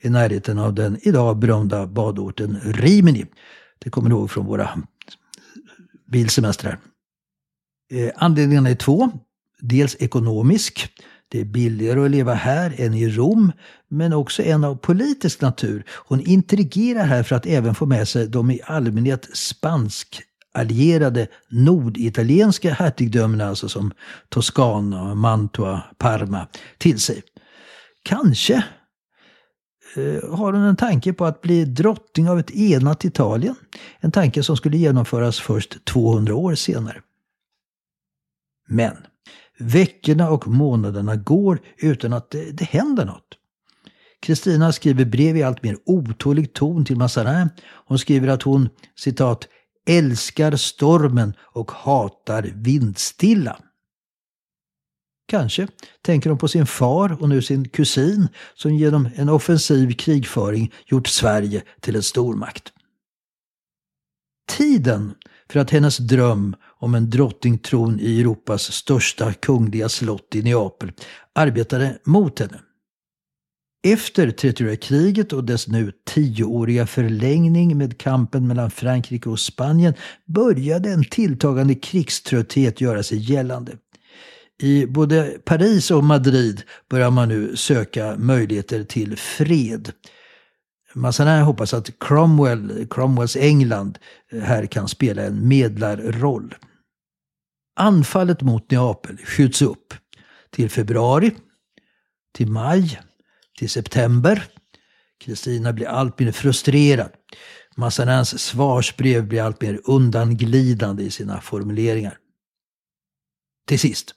i 0.02 0.08
närheten 0.08 0.58
av 0.58 0.74
den 0.74 0.98
idag 1.02 1.38
berömda 1.38 1.86
badorten 1.86 2.60
Rimini. 2.64 3.26
Det 3.78 3.90
kommer 3.90 4.10
du 4.10 4.16
ihåg 4.16 4.30
från 4.30 4.46
våra 4.46 4.82
bilsemestrar. 6.12 6.78
Eh, 7.92 8.10
anledningarna 8.16 8.70
är 8.70 8.74
två. 8.74 9.10
Dels 9.60 9.96
ekonomisk. 10.00 10.88
Det 11.32 11.40
är 11.40 11.44
billigare 11.44 12.04
att 12.04 12.10
leva 12.10 12.34
här 12.34 12.74
än 12.76 12.94
i 12.94 13.08
Rom, 13.08 13.52
men 13.88 14.12
också 14.12 14.42
en 14.42 14.64
av 14.64 14.76
politisk 14.76 15.40
natur. 15.40 15.84
Hon 15.88 16.20
intrigerar 16.20 17.04
här 17.04 17.22
för 17.22 17.36
att 17.36 17.46
även 17.46 17.74
få 17.74 17.86
med 17.86 18.08
sig 18.08 18.28
de 18.28 18.50
i 18.50 18.60
allmänhet 18.64 19.28
spansk 19.32 20.22
allierade 20.54 21.28
norditalienska 21.48 22.72
hertigdömena, 22.72 23.48
alltså 23.48 23.68
som 23.68 23.92
Toscana, 24.28 25.14
Mantua, 25.14 25.82
Parma, 25.98 26.46
till 26.78 27.00
sig. 27.00 27.22
Kanske 28.02 28.54
eh, 29.96 30.30
har 30.36 30.52
hon 30.52 30.62
en 30.62 30.76
tanke 30.76 31.12
på 31.12 31.24
att 31.24 31.40
bli 31.40 31.64
drottning 31.64 32.30
av 32.30 32.38
ett 32.38 32.50
enat 32.50 33.04
Italien. 33.04 33.54
En 34.00 34.12
tanke 34.12 34.42
som 34.42 34.56
skulle 34.56 34.76
genomföras 34.76 35.40
först 35.40 35.84
200 35.84 36.34
år 36.34 36.54
senare. 36.54 37.00
Men 38.68 38.96
veckorna 39.60 40.30
och 40.30 40.48
månaderna 40.48 41.16
går 41.16 41.60
utan 41.78 42.12
att 42.12 42.30
det, 42.30 42.50
det 42.52 42.64
händer 42.64 43.04
något. 43.04 43.36
Kristina 44.22 44.72
skriver 44.72 45.04
brev 45.04 45.36
i 45.36 45.42
allt 45.42 45.62
mer 45.62 45.76
otålig 45.86 46.52
ton 46.52 46.84
till 46.84 46.96
Mazarin. 46.96 47.50
Hon 47.86 47.98
skriver 47.98 48.28
att 48.28 48.42
hon, 48.42 48.68
citat, 48.96 49.48
älskar 49.88 50.56
stormen 50.56 51.34
och 51.40 51.70
hatar 51.70 52.42
vindstilla. 52.54 53.58
Kanske 55.28 55.68
tänker 56.02 56.30
hon 56.30 56.38
på 56.38 56.48
sin 56.48 56.66
far 56.66 57.22
och 57.22 57.28
nu 57.28 57.42
sin 57.42 57.68
kusin 57.68 58.28
som 58.54 58.74
genom 58.74 59.08
en 59.14 59.28
offensiv 59.28 59.92
krigföring 59.92 60.72
gjort 60.86 61.06
Sverige 61.06 61.62
till 61.80 61.96
en 61.96 62.02
stormakt. 62.02 62.72
Tiden 64.48 65.14
för 65.50 65.60
att 65.60 65.70
hennes 65.70 65.98
dröm 65.98 66.56
om 66.80 66.94
en 66.94 67.10
drottningtron 67.10 68.00
i 68.00 68.20
Europas 68.20 68.62
största 68.72 69.32
kungliga 69.32 69.88
slott 69.88 70.34
i 70.34 70.42
Neapel 70.42 70.92
arbetade 71.34 71.98
mot 72.04 72.38
henne. 72.38 72.60
Efter 73.82 74.30
30 74.30 74.76
kriget 74.76 75.32
och 75.32 75.44
dess 75.44 75.68
nu 75.68 75.92
tioåriga 76.06 76.86
förlängning 76.86 77.78
med 77.78 77.98
kampen 77.98 78.46
mellan 78.46 78.70
Frankrike 78.70 79.28
och 79.28 79.40
Spanien 79.40 79.94
började 80.26 80.90
en 80.90 81.04
tilltagande 81.04 81.74
krigströtthet 81.74 82.80
göra 82.80 83.02
sig 83.02 83.32
gällande. 83.32 83.72
I 84.62 84.86
både 84.86 85.36
Paris 85.44 85.90
och 85.90 86.04
Madrid 86.04 86.62
börjar 86.90 87.10
man 87.10 87.28
nu 87.28 87.56
söka 87.56 88.16
möjligheter 88.18 88.84
till 88.84 89.16
fred. 89.16 89.92
Massanin 90.94 91.42
hoppas 91.42 91.74
att 91.74 91.98
Cromwell, 91.98 92.86
Cromwells 92.90 93.36
England 93.36 93.98
eh, 94.32 94.40
här 94.40 94.66
kan 94.66 94.88
spela 94.88 95.22
en 95.22 95.48
medlarroll. 95.48 96.54
Anfallet 97.80 98.42
mot 98.42 98.70
Neapel 98.70 99.16
skjuts 99.16 99.62
upp 99.62 99.94
till 100.50 100.70
februari, 100.70 101.30
till 102.34 102.48
maj, 102.48 103.00
till 103.58 103.70
september. 103.70 104.44
Kristina 105.24 105.72
blir 105.72 105.86
allt 105.86 106.18
mer 106.18 106.32
frustrerad. 106.32 107.10
Mazarins 107.76 108.38
svarsbrev 108.38 109.28
blir 109.28 109.42
allt 109.42 109.62
mer 109.62 109.80
undanglidande 109.84 111.02
i 111.02 111.10
sina 111.10 111.40
formuleringar. 111.40 112.18
Till 113.68 113.78
sist 113.78 114.14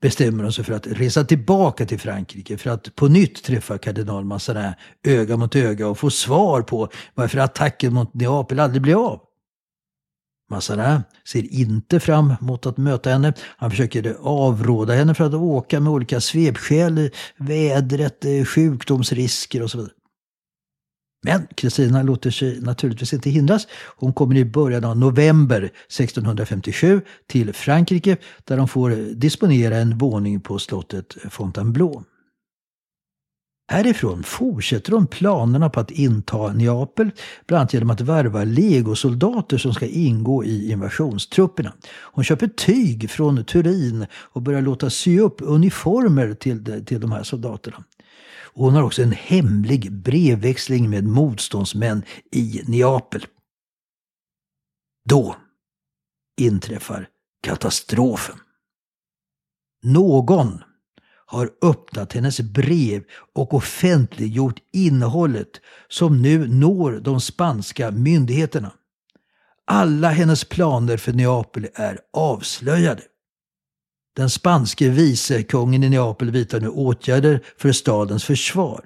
bestämmer 0.00 0.42
hon 0.42 0.52
sig 0.52 0.64
för 0.64 0.72
att 0.72 0.86
resa 0.86 1.24
tillbaka 1.24 1.86
till 1.86 2.00
Frankrike 2.00 2.58
för 2.58 2.70
att 2.70 2.94
på 2.94 3.08
nytt 3.08 3.44
träffa 3.44 3.78
kardinal 3.78 4.24
Massanin 4.24 4.72
öga 5.06 5.36
mot 5.36 5.56
öga 5.56 5.88
och 5.88 5.98
få 5.98 6.10
svar 6.10 6.62
på 6.62 6.88
varför 7.14 7.38
attacken 7.38 7.94
mot 7.94 8.14
Neapel 8.14 8.60
aldrig 8.60 8.82
blev 8.82 8.98
av. 8.98 9.27
Mazarin 10.50 11.00
ser 11.28 11.54
inte 11.54 12.00
fram 12.00 12.34
mot 12.40 12.66
att 12.66 12.76
möta 12.76 13.10
henne. 13.10 13.32
Han 13.56 13.70
försöker 13.70 14.16
avråda 14.20 14.94
henne 14.94 15.14
från 15.14 15.26
att 15.26 15.34
åka 15.34 15.80
med 15.80 15.92
olika 15.92 16.20
svepskäl, 16.20 17.10
vädret, 17.36 18.24
eh, 18.24 18.44
sjukdomsrisker 18.44 19.62
och 19.62 19.70
så 19.70 19.78
vidare. 19.78 19.92
Men 21.22 21.46
Kristina 21.54 22.02
låter 22.02 22.30
sig 22.30 22.60
naturligtvis 22.60 23.12
inte 23.12 23.30
hindras. 23.30 23.66
Hon 23.96 24.12
kommer 24.12 24.36
i 24.36 24.44
början 24.44 24.84
av 24.84 24.98
november 24.98 25.70
1657 25.88 27.00
till 27.26 27.52
Frankrike 27.52 28.16
där 28.44 28.58
hon 28.58 28.68
får 28.68 28.90
disponera 29.14 29.76
en 29.76 29.98
våning 29.98 30.40
på 30.40 30.58
slottet 30.58 31.16
Fontainebleau. 31.30 32.02
Härifrån 33.70 34.22
fortsätter 34.22 34.92
hon 34.92 35.06
planerna 35.06 35.70
på 35.70 35.80
att 35.80 35.90
inta 35.90 36.52
Neapel, 36.52 37.10
bland 37.46 37.60
annat 37.60 37.74
genom 37.74 37.90
att 37.90 38.00
värva 38.00 38.44
legosoldater 38.44 39.58
som 39.58 39.74
ska 39.74 39.86
ingå 39.86 40.44
i 40.44 40.72
invasionstrupperna. 40.72 41.72
Hon 41.88 42.24
köper 42.24 42.48
tyg 42.48 43.10
från 43.10 43.44
Turin 43.44 44.06
och 44.12 44.42
börjar 44.42 44.62
låta 44.62 44.90
sy 44.90 45.20
upp 45.20 45.36
uniformer 45.40 46.34
till, 46.34 46.84
till 46.86 47.00
de 47.00 47.12
här 47.12 47.22
soldaterna. 47.22 47.84
Och 48.42 48.64
hon 48.64 48.74
har 48.74 48.82
också 48.82 49.02
en 49.02 49.12
hemlig 49.12 49.92
brevväxling 49.92 50.90
med 50.90 51.04
motståndsmän 51.04 52.02
i 52.32 52.62
Neapel. 52.66 53.26
Då 55.08 55.36
inträffar 56.40 57.08
katastrofen. 57.42 58.36
Någon 59.82 60.62
har 61.30 61.50
öppnat 61.62 62.12
hennes 62.12 62.40
brev 62.40 63.02
och 63.34 63.54
offentliggjort 63.54 64.56
innehållet 64.72 65.60
som 65.88 66.22
nu 66.22 66.48
når 66.48 66.92
de 66.92 67.20
spanska 67.20 67.90
myndigheterna. 67.90 68.72
Alla 69.66 70.08
hennes 70.08 70.44
planer 70.44 70.96
för 70.96 71.12
Neapel 71.12 71.68
är 71.74 71.98
avslöjade. 72.12 73.02
Den 74.16 74.30
spanske 74.30 74.88
vicekungen 74.88 75.84
i 75.84 75.88
Neapel 75.88 76.30
vidtar 76.30 76.60
nu 76.60 76.68
åtgärder 76.68 77.42
för 77.56 77.72
stadens 77.72 78.24
försvar. 78.24 78.84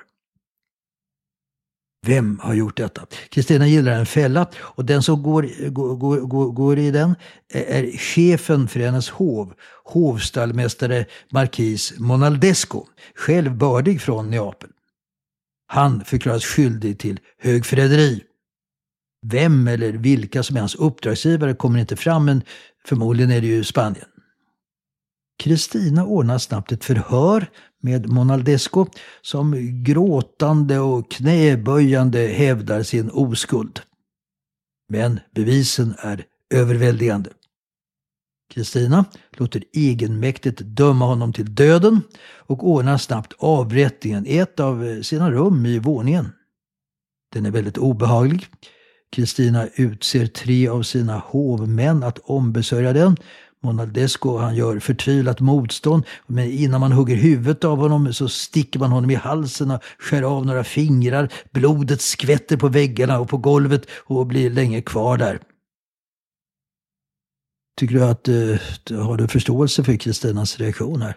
Vem 2.06 2.38
har 2.42 2.54
gjort 2.54 2.76
detta? 2.76 3.06
Kristina 3.28 3.66
gillar 3.66 3.92
en 3.92 4.06
fälla 4.06 4.46
och 4.56 4.84
den 4.84 5.02
som 5.02 5.22
går, 5.22 5.70
går, 5.70 6.20
går, 6.20 6.52
går 6.52 6.78
i 6.78 6.90
den 6.90 7.14
är 7.52 7.96
chefen 7.96 8.68
för 8.68 8.80
hennes 8.80 9.10
hov, 9.10 9.54
hovstallmästare 9.84 11.06
markis 11.30 11.94
Monaldesco, 11.98 12.86
själv 13.14 13.56
bördig 13.56 14.00
från 14.00 14.30
Neapel. 14.30 14.70
Han 15.66 16.04
förklaras 16.04 16.44
skyldig 16.44 16.98
till 16.98 17.20
högförräderi. 17.38 18.22
Vem 19.26 19.68
eller 19.68 19.92
vilka 19.92 20.42
som 20.42 20.56
är 20.56 20.60
hans 20.60 20.74
uppdragsgivare 20.74 21.54
kommer 21.54 21.80
inte 21.80 21.96
fram, 21.96 22.24
men 22.24 22.42
förmodligen 22.86 23.30
är 23.30 23.40
det 23.40 23.46
ju 23.46 23.64
Spanien. 23.64 24.08
Kristina 25.38 26.06
ordnar 26.06 26.38
snabbt 26.38 26.72
ett 26.72 26.84
förhör 26.84 27.46
med 27.82 28.08
Monaldesco 28.08 28.86
som 29.22 29.54
gråtande 29.84 30.78
och 30.78 31.10
knäböjande 31.10 32.18
hävdar 32.18 32.82
sin 32.82 33.10
oskuld. 33.10 33.80
Men 34.88 35.20
bevisen 35.34 35.94
är 35.98 36.24
överväldigande. 36.54 37.30
Kristina 38.54 39.04
låter 39.36 39.64
egenmäktigt 39.72 40.60
döma 40.60 41.06
honom 41.06 41.32
till 41.32 41.54
döden 41.54 42.00
och 42.36 42.68
ordnar 42.68 42.98
snabbt 42.98 43.32
avrättningen 43.38 44.26
i 44.26 44.38
ett 44.38 44.60
av 44.60 45.02
sina 45.02 45.30
rum 45.30 45.66
i 45.66 45.78
våningen. 45.78 46.32
Den 47.32 47.46
är 47.46 47.50
väldigt 47.50 47.78
obehaglig. 47.78 48.46
Kristina 49.12 49.66
utser 49.74 50.26
tre 50.26 50.68
av 50.68 50.82
sina 50.82 51.18
hovmän 51.18 52.02
att 52.02 52.18
ombesörja 52.18 52.92
den 52.92 53.16
Monaldesco 53.62 54.38
han 54.38 54.54
gör 54.54 54.78
förtvivlat 54.78 55.40
motstånd. 55.40 56.04
Men 56.26 56.50
innan 56.50 56.80
man 56.80 56.92
hugger 56.92 57.16
huvudet 57.16 57.64
av 57.64 57.78
honom 57.78 58.12
så 58.12 58.28
sticker 58.28 58.78
man 58.78 58.92
honom 58.92 59.10
i 59.10 59.14
halsen 59.14 59.70
och 59.70 59.82
skär 59.98 60.22
av 60.22 60.46
några 60.46 60.64
fingrar. 60.64 61.32
Blodet 61.50 62.00
skvätter 62.00 62.56
på 62.56 62.68
väggarna 62.68 63.20
och 63.20 63.28
på 63.28 63.36
golvet 63.36 63.86
och 64.04 64.26
blir 64.26 64.50
länge 64.50 64.82
kvar 64.82 65.16
där. 65.16 65.40
Tycker 67.78 67.94
du 67.94 68.04
att 68.04 68.24
du 68.24 68.58
har 68.96 69.16
du 69.16 69.28
förståelse 69.28 69.84
för 69.84 69.96
Kristinas 69.96 70.58
reaktion 70.58 71.02
här? 71.02 71.16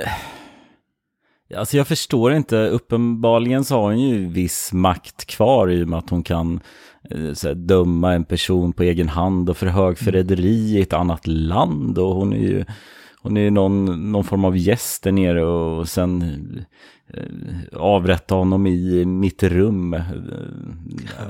Eh, 0.00 1.58
alltså 1.58 1.76
jag 1.76 1.88
förstår 1.88 2.32
inte, 2.32 2.56
uppenbarligen 2.68 3.64
så 3.64 3.74
har 3.74 3.82
hon 3.82 4.00
ju 4.00 4.28
viss 4.28 4.72
makt 4.72 5.24
kvar 5.24 5.70
i 5.70 5.84
och 5.84 5.88
med 5.88 5.98
att 5.98 6.10
hon 6.10 6.22
kan 6.22 6.60
Eh, 6.60 6.89
Eh, 7.10 7.32
så 7.32 7.48
här, 7.48 7.54
döma 7.54 8.12
en 8.12 8.24
person 8.24 8.72
på 8.72 8.82
egen 8.82 9.08
hand 9.08 9.50
och 9.50 9.56
för 9.56 9.66
högförräderi 9.66 10.78
i 10.78 10.82
ett 10.82 10.92
annat 10.92 11.26
land. 11.26 11.98
Och 11.98 12.14
hon 12.14 12.32
är 12.32 12.38
ju 12.38 12.64
hon 13.22 13.36
är 13.36 13.50
någon, 13.50 14.12
någon 14.12 14.24
form 14.24 14.44
av 14.44 14.56
gäst 14.56 15.02
där 15.02 15.12
nere 15.12 15.44
och 15.44 15.88
sen 15.88 16.22
eh, 17.14 17.78
avrätta 17.80 18.34
honom 18.34 18.66
i 18.66 19.04
mitt 19.04 19.42
rum. 19.42 19.94
Eh, 19.94 20.02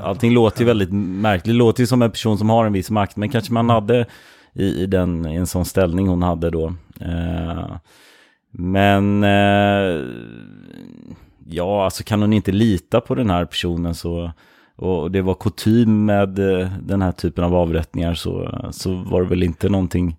allting 0.03 0.33
låter 0.33 0.61
ju 0.61 0.67
väldigt 0.67 0.93
märkligt. 0.93 1.45
Det 1.45 1.59
låter 1.59 1.83
ju 1.83 1.87
som 1.87 2.03
en 2.03 2.11
person 2.11 2.39
som 2.39 2.51
har 2.51 2.67
en 2.67 2.73
viss 2.73 2.91
makt, 2.91 3.17
men 3.17 3.29
kanske 3.29 3.53
man 3.53 3.71
hade 3.71 4.07
i, 4.53 4.83
i, 4.83 4.87
den, 4.87 5.27
i 5.27 5.35
en 5.35 5.47
sån 5.47 5.65
ställning 5.65 6.09
hon 6.09 6.23
hade 6.23 6.51
då. 6.51 6.75
Eh, 7.01 7.77
men 8.51 9.25
eh, 9.25 10.05
ja, 11.47 11.85
alltså 11.85 12.05
kan 12.05 12.21
hon 12.21 12.33
inte 12.33 12.53
lita 12.53 13.01
på 13.01 13.15
den 13.15 13.31
här 13.31 13.45
personen 13.45 13.95
så 13.95 14.33
och 14.81 15.11
det 15.11 15.23
var 15.23 15.35
kutym 15.35 16.05
med 16.05 16.39
eh, 16.39 16.69
den 16.83 17.03
här 17.03 17.13
typen 17.13 17.45
av 17.45 17.55
avrättningar 17.55 18.15
så, 18.15 18.61
så 18.73 18.95
var 18.95 19.23
det 19.23 19.29
väl 19.29 19.43
inte 19.43 19.69
någonting 19.69 20.17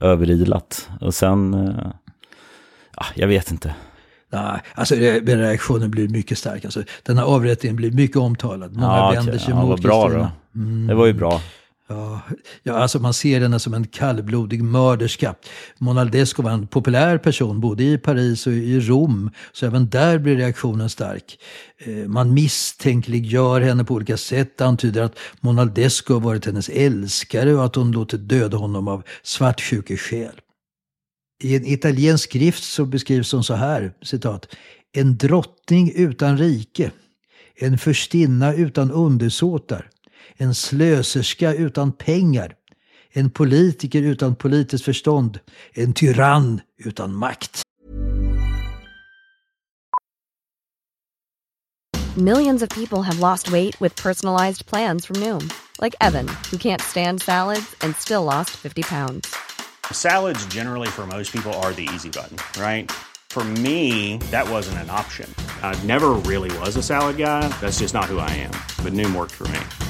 överilat. 0.00 0.88
Och 1.00 1.14
sen, 1.14 1.54
eh, 1.54 1.86
ja, 2.96 3.04
jag 3.14 3.28
vet 3.28 3.50
inte. 3.50 3.74
Nej, 4.32 4.60
alltså 4.74 4.94
reaktionen 4.94 5.90
blir 5.90 6.08
mycket 6.08 6.38
stark. 6.38 6.64
Alltså, 6.64 6.82
den 7.02 7.18
här 7.18 7.24
avrättningen 7.24 7.76
blir 7.76 7.90
mycket 7.90 8.16
omtalad. 8.16 8.76
Många 8.76 8.96
ja, 8.96 9.10
vänder 9.10 9.38
sig 9.38 9.54
ja, 9.54 9.64
mot 9.64 9.82
bra 9.82 10.02
Kristina. 10.02 10.32
Mm. 10.54 10.86
Det 10.86 10.94
var 10.94 11.06
ju 11.06 11.12
bra. 11.12 11.40
Ja, 11.90 12.20
ja, 12.62 12.74
alltså 12.74 12.98
man 12.98 13.14
ser 13.14 13.40
henne 13.40 13.58
som 13.58 13.74
en 13.74 13.86
kallblodig 13.86 14.62
mörderska. 14.62 15.34
Monaldesco 15.78 16.42
var 16.42 16.50
en 16.50 16.66
populär 16.66 17.18
person 17.18 17.60
både 17.60 17.84
i 17.84 17.98
Paris 17.98 18.46
och 18.46 18.52
i 18.52 18.80
Rom, 18.80 19.30
så 19.52 19.66
även 19.66 19.88
där 19.90 20.18
blir 20.18 20.36
reaktionen 20.36 20.90
stark. 20.90 21.38
Eh, 21.78 22.08
man 22.08 22.34
misstänkliggör 22.34 23.60
henne 23.60 23.84
på 23.84 23.94
olika 23.94 24.16
sätt, 24.16 24.60
antyder 24.60 25.02
att 25.02 25.18
Monaldesco 25.40 26.18
varit 26.18 26.46
hennes 26.46 26.68
älskare 26.68 27.54
och 27.54 27.64
att 27.64 27.74
hon 27.74 27.92
låtit 27.92 28.28
döda 28.28 28.56
honom 28.56 28.88
av 28.88 29.02
svartsjukeskäl. 29.22 30.40
I 31.42 31.56
en 31.56 31.66
italiensk 31.66 32.24
skrift 32.24 32.64
så 32.64 32.84
beskrivs 32.84 33.32
hon 33.32 33.44
så 33.44 33.54
här, 33.54 33.92
citat, 34.02 34.46
en 34.92 35.16
drottning 35.16 35.92
utan 35.94 36.38
rike, 36.38 36.90
en 37.56 37.78
förstinna 37.78 38.54
utan 38.54 38.90
undersåtar, 38.90 39.90
en 40.40 40.54
slöserska 40.54 41.54
utan 41.54 41.92
pengar, 41.92 42.54
en 43.12 43.30
politiker 43.30 44.02
utan 44.02 44.34
politiskt 44.34 44.84
förstånd, 44.84 45.38
en 45.72 45.92
tyrann 45.92 46.60
utan 46.76 47.14
makt. 47.14 47.62
Millions 52.16 52.62
of 52.62 52.68
people 52.68 53.02
have 53.02 53.20
lost 53.20 53.52
weight 53.52 53.80
with 53.80 54.02
personalized 54.02 54.66
plans 54.66 55.06
from 55.06 55.16
Noom. 55.16 55.50
Like 55.82 55.94
Evan, 56.00 56.28
who 56.50 56.58
can't 56.58 56.82
stand 56.82 57.22
salads 57.22 57.76
and 57.80 57.96
still 57.96 58.24
lost 58.24 58.50
50 58.50 58.82
pounds. 58.82 59.34
Salads 59.92 60.46
generally 60.46 60.88
for 60.88 61.06
most 61.06 61.32
people 61.32 61.52
are 61.62 61.72
the 61.72 61.88
easy 61.94 62.08
button, 62.08 62.36
right? 62.62 62.90
For 63.30 63.44
me, 63.44 64.18
that 64.30 64.50
wasn't 64.50 64.78
an 64.78 64.90
option. 64.90 65.32
I 65.62 65.76
never 65.86 66.10
really 66.26 66.50
was 66.58 66.76
a 66.76 66.82
salad 66.82 67.16
guy. 67.16 67.48
That's 67.60 67.78
just 67.78 67.94
not 67.94 68.06
who 68.06 68.18
I 68.18 68.30
am. 68.30 68.52
But 68.82 68.92
Noom 68.92 69.14
worked 69.14 69.34
for 69.34 69.48
me. 69.48 69.89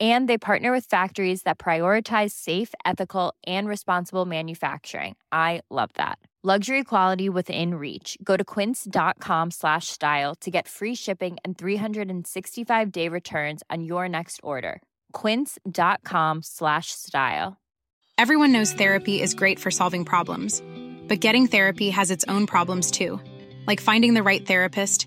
And 0.00 0.28
they 0.28 0.38
partner 0.38 0.72
with 0.72 0.86
factories 0.86 1.42
that 1.42 1.58
prioritize 1.58 2.30
safe, 2.30 2.72
ethical, 2.86 3.34
and 3.46 3.68
responsible 3.68 4.24
manufacturing. 4.24 5.16
I 5.30 5.60
love 5.68 5.90
that. 5.94 6.18
Luxury 6.42 6.84
quality 6.84 7.28
within 7.28 7.74
reach. 7.74 8.16
Go 8.24 8.34
to 8.34 8.42
quince.com 8.42 9.50
slash 9.50 9.88
style 9.88 10.34
to 10.36 10.50
get 10.50 10.66
free 10.68 10.94
shipping 10.94 11.36
and 11.44 11.58
365-day 11.58 13.08
returns 13.08 13.62
on 13.68 13.84
your 13.84 14.08
next 14.08 14.40
order. 14.42 14.80
quince.com 15.12 16.40
slash 16.42 16.92
style. 16.92 17.58
Everyone 18.16 18.52
knows 18.52 18.72
therapy 18.72 19.20
is 19.20 19.34
great 19.34 19.58
for 19.58 19.70
solving 19.70 20.06
problems, 20.06 20.62
but 21.08 21.20
getting 21.20 21.46
therapy 21.46 21.90
has 21.90 22.10
its 22.10 22.24
own 22.26 22.46
problems 22.46 22.90
too, 22.90 23.20
like 23.66 23.80
finding 23.80 24.14
the 24.14 24.22
right 24.22 24.46
therapist, 24.46 25.06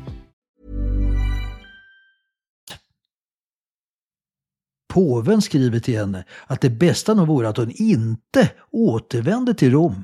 Påven 4.91 5.41
skriver 5.41 5.79
till 5.79 5.97
henne 5.97 6.23
att 6.47 6.61
det 6.61 6.69
bästa 6.69 7.13
nog 7.13 7.27
vore 7.27 7.49
att 7.49 7.57
hon 7.57 7.71
inte 7.75 8.49
återvände 8.71 9.53
till 9.53 9.71
Rom. 9.71 10.03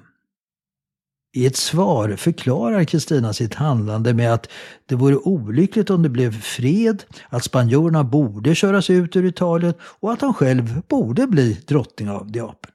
I 1.34 1.46
ett 1.46 1.56
svar 1.56 2.16
förklarar 2.16 2.84
Kristina 2.84 3.34
sitt 3.34 3.54
handlande 3.54 4.14
med 4.14 4.34
att 4.34 4.50
det 4.86 4.96
vore 4.96 5.16
olyckligt 5.16 5.90
om 5.90 6.04
det 6.04 6.10
blev 6.10 6.42
fred, 6.42 7.04
att 7.30 7.44
spanjorerna 7.44 8.04
borde 8.04 8.56
köras 8.56 8.90
ut 8.90 9.16
ur 9.16 9.26
Italien 9.26 9.74
och 9.82 10.14
att 10.14 10.22
han 10.22 10.34
själv 10.34 10.82
borde 10.88 11.28
bli 11.28 11.54
drottning 11.54 12.10
av 12.10 12.32
Neapel. 12.32 12.72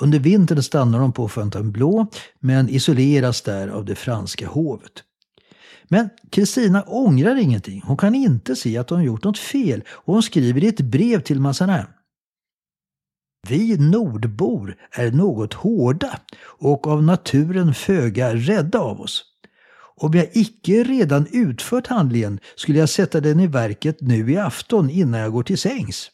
Under 0.00 0.18
vintern 0.18 0.62
stannar 0.62 1.00
de 1.00 1.12
på 1.12 1.28
Fontainebleau 1.28 2.06
men 2.40 2.68
isoleras 2.68 3.42
där 3.42 3.68
av 3.68 3.84
det 3.84 3.94
franska 3.94 4.48
hovet. 4.48 5.02
Men 5.88 6.08
Kristina 6.30 6.82
ångrar 6.82 7.36
ingenting. 7.36 7.82
Hon 7.84 7.96
kan 7.96 8.14
inte 8.14 8.56
se 8.56 8.78
att 8.78 8.90
hon 8.90 9.04
gjort 9.04 9.24
något 9.24 9.38
fel 9.38 9.82
och 9.88 10.14
hon 10.14 10.22
skriver 10.22 10.64
i 10.64 10.68
ett 10.68 10.80
brev 10.80 11.20
till 11.20 11.40
Massanä. 11.40 11.86
Vi 13.48 13.76
nordbor 13.78 14.76
är 14.92 15.10
något 15.10 15.54
hårda 15.54 16.20
och 16.42 16.86
av 16.86 17.02
naturen 17.02 17.74
föga 17.74 18.34
rädda 18.34 18.78
av 18.78 19.00
oss. 19.00 19.24
Om 19.96 20.14
jag 20.14 20.28
icke 20.32 20.84
redan 20.84 21.26
utfört 21.32 21.86
handlingen 21.86 22.40
skulle 22.56 22.78
jag 22.78 22.88
sätta 22.88 23.20
den 23.20 23.40
i 23.40 23.46
verket 23.46 24.00
nu 24.00 24.32
i 24.32 24.36
afton 24.36 24.90
innan 24.90 25.20
jag 25.20 25.32
går 25.32 25.42
till 25.42 25.58
sängs. 25.58 26.10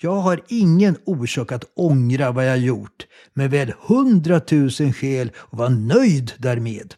Jag 0.00 0.16
har 0.16 0.40
ingen 0.48 0.96
orsak 1.04 1.52
att 1.52 1.64
ångra 1.74 2.32
vad 2.32 2.48
jag 2.48 2.58
gjort, 2.58 3.06
men 3.34 3.50
väl 3.50 3.72
hundratusen 3.80 4.92
skäl 4.92 5.30
att 5.50 5.58
vara 5.58 5.68
nöjd 5.68 6.32
därmed. 6.38 6.94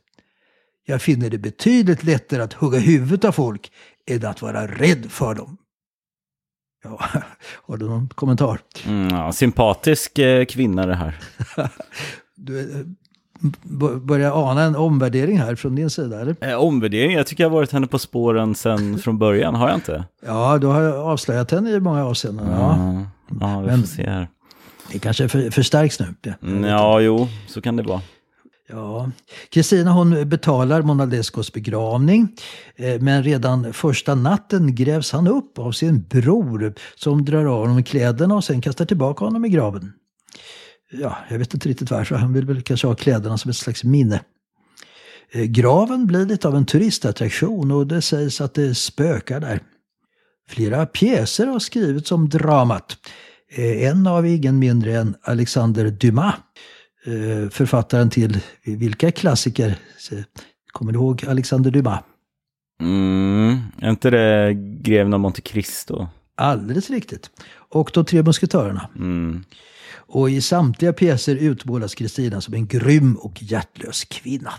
Jag 0.89 1.03
finner 1.03 1.31
det 1.31 1.39
betydligt 1.39 2.05
lättare 2.05 2.43
att 2.43 2.53
hugga 2.53 2.79
huvudet 2.79 3.25
av 3.25 3.33
folk 3.33 3.73
än 4.11 4.27
att 4.27 4.43
vara 4.43 4.67
rädd 4.67 5.07
för 5.11 5.35
dem. 5.35 5.57
Ja, 6.85 7.01
har 7.67 7.77
du 7.77 7.89
någon 7.89 8.09
kommentar? 8.09 8.61
Mm, 8.87 9.09
ja, 9.17 9.33
sympatisk 9.33 10.19
eh, 10.19 10.45
kvinna 10.45 10.87
det 10.87 10.95
här. 10.95 11.19
du 12.37 12.61
eh, 12.61 12.87
börjar 13.99 14.51
ana 14.51 14.63
en 14.63 14.77
omvärdering 14.77 15.39
här 15.39 15.55
från 15.55 15.75
din 15.75 15.91
sida, 15.91 16.21
eller? 16.21 16.37
Eh, 16.41 16.55
omvärdering, 16.55 17.13
jag 17.13 17.27
tycker 17.27 17.45
jag 17.45 17.51
har 17.51 17.57
varit 17.57 17.73
henne 17.73 17.87
på 17.87 17.99
spåren 17.99 18.55
sen 18.55 18.99
från 19.03 19.19
början, 19.19 19.55
har 19.55 19.69
jag 19.69 19.77
inte? 19.77 20.05
Ja, 20.27 20.59
du 20.59 20.67
har 20.67 20.83
avslöjat 20.83 21.51
henne 21.51 21.71
i 21.71 21.81
många 21.81 22.05
avseenden. 22.05 22.47
Ja. 22.51 22.79
Ja, 23.29 23.37
ja 23.41 23.61
vi 23.61 23.67
Men- 23.67 23.81
får 23.81 23.87
se 23.89 24.11
här. 24.11 24.29
Det 24.93 24.99
kanske 24.99 25.29
för, 25.29 25.51
förstärks 25.51 26.01
nu. 26.01 26.15
Det. 26.21 26.35
Mm, 26.43 26.65
ja, 26.65 27.01
jo, 27.01 27.29
så 27.47 27.61
kan 27.61 27.77
det 27.77 27.83
vara. 27.83 28.01
Ja, 28.69 29.11
Kristina 29.51 29.93
hon 29.93 30.29
betalar 30.29 30.83
Monaldescos 30.83 31.53
begravning. 31.53 32.29
Eh, 32.77 33.01
men 33.01 33.23
redan 33.23 33.73
första 33.73 34.15
natten 34.15 34.75
grävs 34.75 35.13
han 35.13 35.27
upp 35.27 35.59
av 35.59 35.73
sin 35.73 36.03
bror 36.03 36.75
som 36.97 37.25
drar 37.25 37.45
av 37.45 37.67
honom 37.67 37.85
kläderna 37.85 38.35
och 38.35 38.45
sen 38.45 38.61
kastar 38.61 38.85
tillbaka 38.85 39.25
honom 39.25 39.45
i 39.45 39.49
graven. 39.49 39.93
Ja, 40.93 41.17
jag 41.31 41.39
vet 41.39 41.55
inte 41.55 41.69
riktigt 41.69 41.91
varför. 41.91 42.15
Han 42.15 42.33
vill 42.33 42.47
väl 42.47 42.63
kanske 42.63 42.87
ha 42.87 42.95
kläderna 42.95 43.39
som 43.39 43.51
ett 43.51 43.57
slags 43.57 43.85
minne. 43.85 44.21
Eh, 45.33 45.45
graven 45.45 46.07
blir 46.07 46.27
lite 46.27 46.49
av 46.49 46.57
en 46.57 46.67
turistattraktion 46.67 47.71
och 47.71 47.87
det 47.87 48.03
sägs 48.03 48.41
att 48.41 48.55
det 48.55 48.75
spökar 48.75 49.41
där. 49.41 49.61
Flera 50.49 50.87
pjäser 50.87 51.47
har 51.47 51.59
skrivits 51.59 52.13
om 52.13 52.29
dramat. 52.29 52.97
Eh, 53.51 53.89
en 53.89 54.07
av 54.07 54.27
ingen 54.27 54.59
mindre 54.59 54.97
än 54.97 55.15
Alexander 55.23 55.91
Dumas 55.91 56.35
författaren 57.51 58.11
till 58.11 58.41
vilka 58.65 59.13
klassiker? 59.13 59.79
Kommer 60.73 60.93
du 60.93 60.99
ihåg 60.99 61.25
Alexander 61.29 61.71
Dumas? 61.71 62.05
Mm, 62.81 63.59
är 63.81 63.91
inte 63.91 64.11
det 64.11 64.55
Greven 64.83 65.15
av 65.15 65.21
Monte 65.21 65.41
Cristo? 65.41 66.07
Alldeles 66.35 66.91
riktigt. 66.91 67.31
Och 67.55 67.91
De 67.95 68.05
tre 68.05 68.23
musketörerna. 68.23 68.89
Mm. 68.97 69.45
Och 70.09 70.31
i 70.31 70.41
samtliga 70.41 70.93
pjäser 70.93 71.37
utmålas 71.37 71.95
Kristina 71.95 72.41
som 72.41 72.55
en 72.55 72.67
grym 72.67 73.17
och 73.17 73.43
hjärtlös 73.43 74.05
kvinna. 74.05 74.53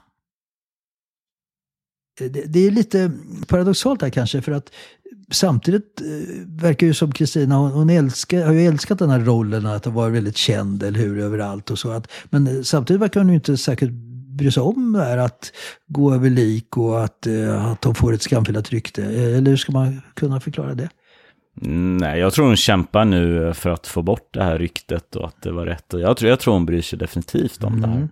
Eh, 2.21 2.31
Det, 2.31 2.45
det 2.45 2.60
är 2.60 2.71
lite 2.71 3.12
paradoxalt 3.47 4.01
här 4.01 4.10
kanske 4.10 4.41
för 4.41 4.51
att 4.51 4.71
samtidigt 5.32 6.02
eh, 6.02 6.08
verkar 6.46 6.88
ju 6.88 6.93
som 6.93 7.12
Kristina, 7.12 7.56
hon, 7.56 7.72
hon 7.72 7.89
älskar, 7.89 8.46
har 8.46 8.54
ju 8.54 8.65
älskat 8.65 9.00
den 9.00 9.10
här 9.10 9.20
rollen 9.20 9.65
att 9.65 9.88
varit 9.88 10.13
väldigt 10.13 10.38
känd, 10.38 10.84
eller 10.84 11.00
hur, 11.00 11.20
överallt 11.20 11.72
och 11.72 11.80
så. 11.80 11.91
Att, 11.91 12.12
men 12.30 12.48
eh, 12.48 12.62
samtidigt 12.62 13.02
verkar 13.02 13.20
hon 13.20 13.30
ju 13.30 13.36
inte 13.36 13.58
säkert 13.58 13.89
bry 14.38 14.52
sig 14.52 14.63
om 14.63 14.93
det 14.93 15.04
här 15.04 15.17
att 15.17 15.52
gå 15.88 16.13
över 16.13 16.30
lik 16.30 16.78
och 16.78 17.04
att, 17.04 17.28
eh, 17.28 17.65
att 17.72 17.84
hon 17.84 17.96
får 17.96 18.13
ett 18.13 18.22
skamfilat 18.22 18.70
rykte. 18.70 19.04
Eller 19.04 19.50
hur 19.50 19.58
ska 19.58 19.72
man 19.72 20.02
kunna 20.13 20.39
förklara 20.39 20.74
det? 20.74 20.89
Mm, 21.62 21.98
Nej, 21.98 22.20
jag 22.20 22.34
tror 22.34 22.46
hon 22.46 22.56
kämpar 22.56 23.06
nu 23.06 23.54
för 23.54 23.70
att 23.70 23.88
få 23.88 24.02
bort 24.02 24.30
det 24.34 24.43
här 24.43 24.58
ryktet 24.58 25.15
och 25.15 25.28
att 25.28 25.41
det 25.41 25.52
var 25.52 25.65
rätt. 25.65 25.93
Och 25.93 26.00
jag 26.00 26.17
tror, 26.17 26.30
jag 26.30 26.39
tror 26.39 26.54
hon 26.54 26.65
bryr 26.65 26.82
sig 26.82 27.00
definitivt 27.00 27.63
om 27.63 27.82
det 27.82 27.88
här. 27.88 28.10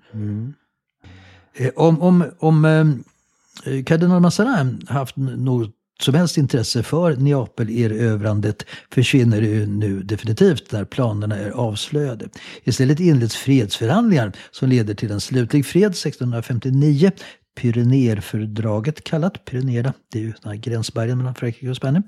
Eh, 1.58 1.72
Om, 1.76 2.02
om, 2.02 2.24
om 2.40 2.66
eh, 2.66 3.84
kardinal 3.84 4.22
Mazarin 4.22 4.82
haft 4.90 5.16
något 5.18 5.72
som 6.02 6.14
helst 6.14 6.38
intresse 6.38 6.84
för 6.84 7.16
Neapel-erövrandet 7.16 8.66
försvinner 8.94 9.42
ju 9.42 9.66
nu 9.66 10.04
definitivt 10.04 10.72
när 10.72 10.86
planerna 10.86 11.36
är 11.36 11.52
avslöjade. 11.52 12.30
Istället 12.64 13.00
inleds 13.00 13.36
fredsförhandlingar 13.36 14.32
som 14.52 14.70
leder 14.70 14.94
till 14.94 15.12
en 15.12 15.22
slutlig 15.22 15.66
fred 15.66 15.92
1659. 15.92 17.12
Pyrenéerfördraget 17.56 19.04
kallat, 19.04 19.46
Pyrenéerna, 19.46 19.94
det 20.12 20.20
är 20.20 20.24
ju 20.24 20.34
den 20.42 20.52
här 20.52 20.60
gränsbergen 20.60 21.18
mellan 21.18 21.36
Frankrike 21.36 21.70
och 21.70 21.76
Spanien. 21.76 22.04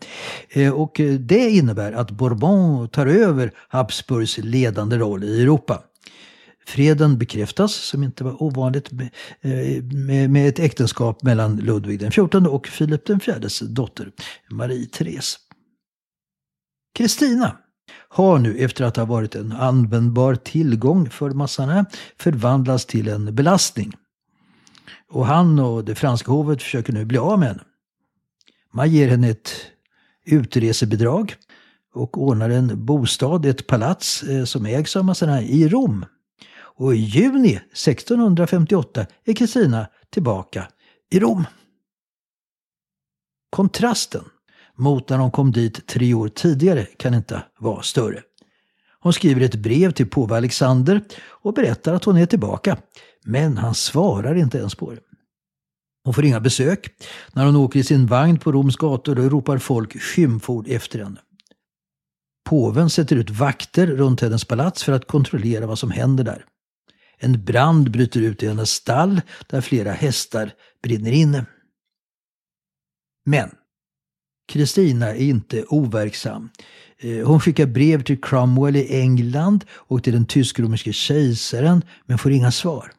Eh, 0.49 0.73
och 0.73 0.99
eh, 0.99 1.13
det 1.13 1.49
innebär 1.49 1.91
att 1.91 2.11
Bourbon 2.11 2.89
tar 2.89 3.05
över 3.05 3.51
Habsburgs 3.67 4.37
ledande 4.37 4.97
roll 4.97 5.23
i 5.23 5.41
Europa. 5.41 5.83
Freden 6.67 7.17
bekräftas, 7.17 7.73
som 7.73 8.03
inte 8.03 8.23
var 8.23 8.43
ovanligt, 8.43 8.91
med, 8.91 9.09
eh, 9.41 9.83
med, 9.83 10.29
med 10.29 10.49
ett 10.49 10.59
äktenskap 10.59 11.23
mellan 11.23 11.57
Ludvig 11.57 11.99
den 11.99 12.11
XIV 12.11 12.47
och 12.47 12.67
Filip 12.67 13.05
den 13.05 13.19
IVs 13.27 13.59
dotter 13.59 14.11
Marie-Therese. 14.49 15.37
Kristina 16.95 17.57
har 18.09 18.39
nu 18.39 18.57
efter 18.57 18.83
att 18.85 18.97
ha 18.97 19.05
varit 19.05 19.35
en 19.35 19.51
användbar 19.51 20.35
tillgång 20.35 21.09
för 21.09 21.29
Mazarin 21.29 21.85
förvandlats 22.19 22.85
till 22.85 23.07
en 23.07 23.35
belastning. 23.35 23.93
Och 25.09 25.25
han 25.25 25.59
och 25.59 25.85
det 25.85 25.95
franska 25.95 26.31
hovet 26.31 26.61
försöker 26.61 26.93
nu 26.93 27.05
bli 27.05 27.17
av 27.17 27.39
med 27.39 27.47
henne. 27.47 27.63
Man 28.73 28.91
ger 28.91 29.07
henne 29.07 29.29
ett 29.29 29.51
utresebidrag 30.25 31.35
och 31.93 32.21
ordnar 32.21 32.49
en 32.49 32.85
bostad, 32.85 33.45
ett 33.45 33.67
palats 33.67 34.23
eh, 34.23 34.43
som 34.43 34.65
ägs 34.65 34.95
av 34.95 35.05
Mazarin 35.05 35.47
i 35.47 35.67
Rom. 35.67 36.05
Och 36.77 36.95
i 36.95 36.97
juni 36.97 37.55
1658 37.55 39.05
är 39.25 39.33
Kristina 39.33 39.87
tillbaka 40.09 40.67
i 41.11 41.19
Rom. 41.19 41.45
Kontrasten 43.49 44.23
mot 44.75 45.09
när 45.09 45.17
hon 45.17 45.31
kom 45.31 45.51
dit 45.51 45.87
tre 45.87 46.13
år 46.13 46.27
tidigare 46.27 46.85
kan 46.85 47.13
inte 47.13 47.43
vara 47.59 47.81
större. 47.81 48.21
Hon 48.99 49.13
skriver 49.13 49.41
ett 49.41 49.55
brev 49.55 49.91
till 49.91 50.09
påve 50.09 50.37
Alexander 50.37 51.01
och 51.27 51.53
berättar 51.53 51.93
att 51.93 52.03
hon 52.03 52.17
är 52.17 52.25
tillbaka. 52.25 52.77
Men 53.25 53.57
han 53.57 53.75
svarar 53.75 54.35
inte 54.35 54.57
ens 54.57 54.75
på 54.75 54.91
det. 54.91 54.99
Hon 56.03 56.13
får 56.13 56.25
inga 56.25 56.39
besök. 56.39 56.89
När 57.33 57.45
hon 57.45 57.55
åker 57.55 57.79
i 57.79 57.83
sin 57.83 58.07
vagn 58.07 58.39
på 58.39 58.51
Roms 58.51 58.75
gator 58.75 59.15
då 59.15 59.21
ropar 59.21 59.57
folk 59.57 60.01
skymford 60.01 60.67
efter 60.67 60.99
henne. 61.03 61.19
Påven 62.49 62.89
sätter 62.89 63.15
ut 63.15 63.29
vakter 63.29 63.87
runt 63.87 64.21
hennes 64.21 64.45
palats 64.45 64.83
för 64.83 64.91
att 64.91 65.07
kontrollera 65.07 65.67
vad 65.67 65.79
som 65.79 65.91
händer 65.91 66.23
där. 66.23 66.45
En 67.19 67.45
brand 67.45 67.91
bryter 67.91 68.21
ut 68.21 68.43
i 68.43 68.47
hennes 68.47 68.71
stall 68.71 69.21
där 69.47 69.61
flera 69.61 69.91
hästar 69.91 70.53
brinner 70.83 71.11
inne. 71.11 71.45
Men 73.25 73.49
Kristina 74.47 75.07
är 75.07 75.21
inte 75.21 75.63
overksam. 75.63 76.49
Eh, 76.97 77.27
hon 77.27 77.39
skickar 77.39 77.65
brev 77.65 78.03
till 78.03 78.21
Cromwell 78.21 78.75
i 78.75 79.01
England 79.01 79.65
och 79.71 80.03
till 80.03 80.13
den 80.13 80.25
tysk-romerske 80.25 80.93
kejsaren 80.93 81.81
men 82.05 82.17
får 82.17 82.31
inga 82.31 82.51
svar. 82.51 82.91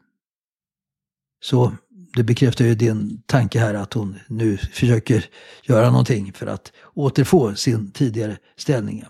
Så 1.44 1.72
det 2.14 2.22
bekräftar 2.22 2.64
ju 2.64 2.74
din 2.74 3.22
tanke 3.26 3.60
här 3.60 3.74
att 3.74 3.92
hon 3.92 4.18
nu 4.26 4.56
försöker 4.56 5.24
göra 5.62 5.90
någonting 5.90 6.32
för 6.32 6.46
att 6.46 6.72
återfå 6.94 7.54
sin 7.54 7.90
tidigare 7.90 8.38
ställning. 8.56 9.04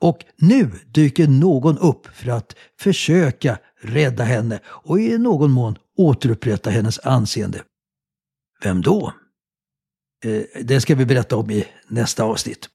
Och 0.00 0.24
nu 0.36 0.70
dyker 0.86 1.28
någon 1.28 1.78
upp 1.78 2.06
för 2.06 2.30
att 2.30 2.56
försöka 2.80 3.58
rädda 3.80 4.24
henne 4.24 4.60
och 4.66 5.00
i 5.00 5.18
någon 5.18 5.50
mån 5.50 5.78
återupprätta 5.96 6.70
hennes 6.70 6.98
anseende. 6.98 7.62
Vem 8.62 8.82
då? 8.82 9.12
Eh, 10.24 10.42
det 10.62 10.80
ska 10.80 10.94
vi 10.94 11.06
berätta 11.06 11.36
om 11.36 11.50
i 11.50 11.66
nästa 11.88 12.24
avsnitt. 12.24 12.68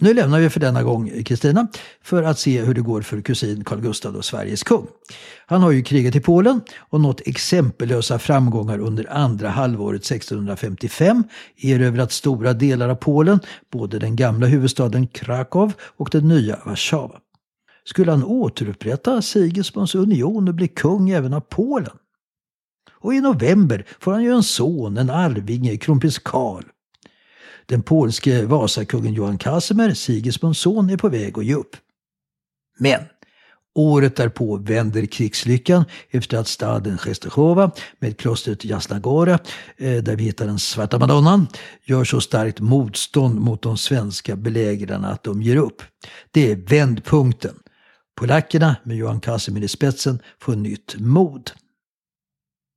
Nu 0.00 0.14
lämnar 0.14 0.40
vi 0.40 0.50
för 0.50 0.60
denna 0.60 0.82
gång 0.82 1.22
Kristina 1.24 1.68
för 2.02 2.22
att 2.22 2.38
se 2.38 2.60
hur 2.60 2.74
det 2.74 2.80
går 2.80 3.02
för 3.02 3.20
kusin 3.20 3.64
Carl 3.64 3.80
Gustaf 3.80 4.14
och 4.14 4.24
Sveriges 4.24 4.62
kung. 4.62 4.86
Han 5.46 5.62
har 5.62 5.70
ju 5.70 5.82
krigat 5.82 6.16
i 6.16 6.20
Polen 6.20 6.60
och 6.78 7.00
nått 7.00 7.20
exempellösa 7.26 8.18
framgångar 8.18 8.78
under 8.78 9.12
andra 9.12 9.48
halvåret 9.48 10.04
1655, 10.04 11.24
erövrat 11.56 12.12
stora 12.12 12.52
delar 12.52 12.88
av 12.88 12.94
Polen, 12.94 13.40
både 13.72 13.98
den 13.98 14.16
gamla 14.16 14.46
huvudstaden 14.46 15.06
Krakow 15.06 15.72
och 15.80 16.08
den 16.12 16.28
nya 16.28 16.58
Warszawa. 16.64 17.20
Skulle 17.84 18.10
han 18.10 18.24
återupprätta 18.24 19.22
Sigismunds 19.22 19.94
union 19.94 20.48
och 20.48 20.54
bli 20.54 20.68
kung 20.68 21.10
även 21.10 21.34
av 21.34 21.40
Polen? 21.40 21.96
Och 22.92 23.14
i 23.14 23.20
november 23.20 23.86
får 24.00 24.12
han 24.12 24.22
ju 24.22 24.32
en 24.32 24.42
son, 24.42 24.96
en 24.96 25.10
arvinge, 25.10 25.76
kronprins 25.76 26.18
Karl. 26.18 26.62
Den 27.66 27.82
polske 27.82 28.46
Vasakungen 28.46 29.14
Johan 29.14 29.38
Casimir, 29.38 29.94
Sigismunds 29.94 30.60
son, 30.60 30.90
är 30.90 30.96
på 30.96 31.08
väg 31.08 31.38
att 31.38 31.44
ge 31.44 31.54
upp. 31.54 31.76
Men 32.78 33.00
Året 33.78 34.16
därpå 34.16 34.56
vänder 34.56 35.06
krigslyckan 35.06 35.84
efter 36.10 36.38
att 36.38 36.48
staden 36.48 36.98
Czestochowa 36.98 37.70
med 37.98 38.18
klostret 38.18 38.64
Jasnagora, 38.64 39.38
eh, 39.76 40.02
där 40.02 40.16
vi 40.16 40.24
hittar 40.24 40.46
den 40.46 40.58
svarta 40.58 40.98
madonnan, 40.98 41.46
gör 41.84 42.04
så 42.04 42.20
starkt 42.20 42.60
motstånd 42.60 43.40
mot 43.40 43.62
de 43.62 43.78
svenska 43.78 44.36
belägrarna 44.36 45.08
att 45.08 45.24
de 45.24 45.42
ger 45.42 45.56
upp. 45.56 45.82
Det 46.30 46.52
är 46.52 46.56
vändpunkten. 46.56 47.54
Polackerna 48.20 48.76
med 48.84 48.96
Johan 48.96 49.20
Casimir 49.20 49.62
i 49.62 49.68
spetsen 49.68 50.18
får 50.40 50.56
nytt 50.56 50.96
mod. 50.98 51.50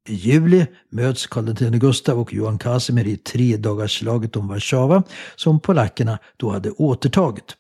I 0.10 0.16
juli 0.16 0.66
möts 0.90 1.28
Karl 1.28 1.50
X 1.50 1.62
Gustav 1.62 2.20
och 2.20 2.34
Johan 2.34 2.58
Casimir 2.58 3.08
i 3.08 3.18
tredagarsslaget 3.18 4.36
om 4.36 4.48
Warszawa 4.48 5.04
som 5.36 5.60
polackerna 5.60 6.20
då 6.38 6.50
hade 6.52 6.72
återtagit. 6.72 7.56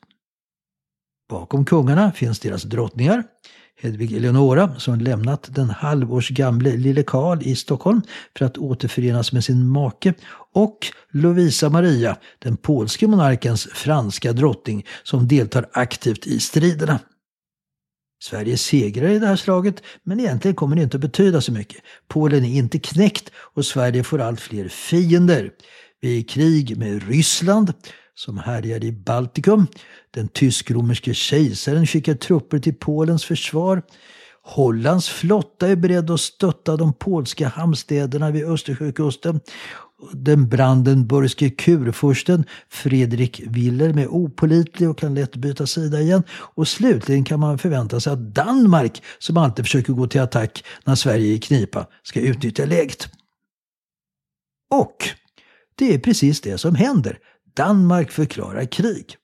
Bakom 1.30 1.66
kungarna 1.66 2.12
finns 2.12 2.40
deras 2.40 2.64
drottningar. 2.64 3.24
Hedvig 3.82 4.14
Eleonora 4.14 4.76
som 4.80 5.00
lämnat 5.00 5.56
den 5.56 5.70
halvårs 5.70 6.30
gamle 6.30 6.78
lille 6.78 7.04
Karl 7.04 7.40
i 7.42 7.56
Stockholm 7.56 8.02
för 8.38 8.46
att 8.46 8.58
återförenas 8.58 9.32
med 9.32 9.44
sin 9.44 9.68
make 9.68 10.14
och 10.54 10.78
Lovisa 11.12 11.70
Maria, 11.70 12.18
den 12.40 12.58
polske 12.58 13.08
monarkens 13.08 13.68
franska 13.74 14.34
drottning 14.34 14.86
som 15.04 15.28
deltar 15.28 15.70
aktivt 15.74 16.28
i 16.28 16.40
striderna. 16.40 17.00
Sverige 18.22 18.58
segrar 18.58 19.10
i 19.10 19.20
det 19.20 19.28
här 19.28 19.36
slaget, 19.36 19.84
men 20.04 20.20
egentligen 20.20 20.56
kommer 20.56 20.76
det 20.76 20.82
inte 20.82 20.98
att 20.98 21.02
betyda 21.02 21.42
så 21.42 21.52
mycket. 21.52 21.82
Polen 22.08 22.46
är 22.46 22.58
inte 22.58 22.80
knäckt 22.80 23.32
och 23.36 23.66
Sverige 23.66 24.04
får 24.04 24.22
allt 24.22 24.42
fler 24.42 24.68
fiender. 24.68 25.52
Vi 26.02 26.16
är 26.16 26.20
i 26.20 26.24
krig 26.24 26.78
med 26.78 27.08
Ryssland 27.10 27.74
som 28.16 28.38
härjar 28.38 28.84
i 28.84 28.92
Baltikum. 28.92 29.68
Den 30.12 30.28
tysk-romerske 30.28 31.14
kejsaren 31.14 31.88
skickar 31.88 32.16
trupper 32.16 32.60
till 32.60 32.76
Polens 32.76 33.26
försvar. 33.26 33.82
Hollands 34.42 35.10
flotta 35.10 35.68
är 35.68 35.76
beredd 35.76 36.12
att 36.12 36.20
stötta 36.20 36.78
de 36.78 36.94
polska 36.94 37.48
hamnstäderna 37.48 38.32
vid 38.32 38.46
Östersjökusten. 38.46 39.40
Den 40.14 40.50
brandenburgske 40.50 41.50
kurfursten 41.50 42.46
Fredrik 42.70 43.42
Wilhelm 43.48 43.98
är 43.98 44.08
opolitlig 44.08 44.90
och 44.90 44.98
kan 44.98 45.16
lätt 45.16 45.36
byta 45.36 45.68
sida 45.68 46.02
igen. 46.02 46.24
Och 46.32 46.68
slutligen 46.68 47.24
kan 47.24 47.40
man 47.40 47.58
förvänta 47.58 48.00
sig 48.00 48.14
att 48.14 48.36
Danmark, 48.36 49.04
som 49.20 49.38
alltid 49.38 49.66
försöker 49.66 49.94
gå 49.94 50.08
till 50.08 50.22
attack 50.22 50.64
när 50.86 50.96
Sverige 50.96 51.34
är 51.34 51.36
i 51.36 51.40
knipa, 51.40 51.88
ska 52.04 52.20
utnyttja 52.20 52.66
läget. 52.66 53.10
Och 54.72 55.10
det 55.76 55.94
är 55.94 56.00
precis 56.00 56.42
det 56.42 56.58
som 56.58 56.76
händer. 56.76 57.20
Danmark 57.56 58.12
förklarar 58.12 58.66
krig. 58.66 59.16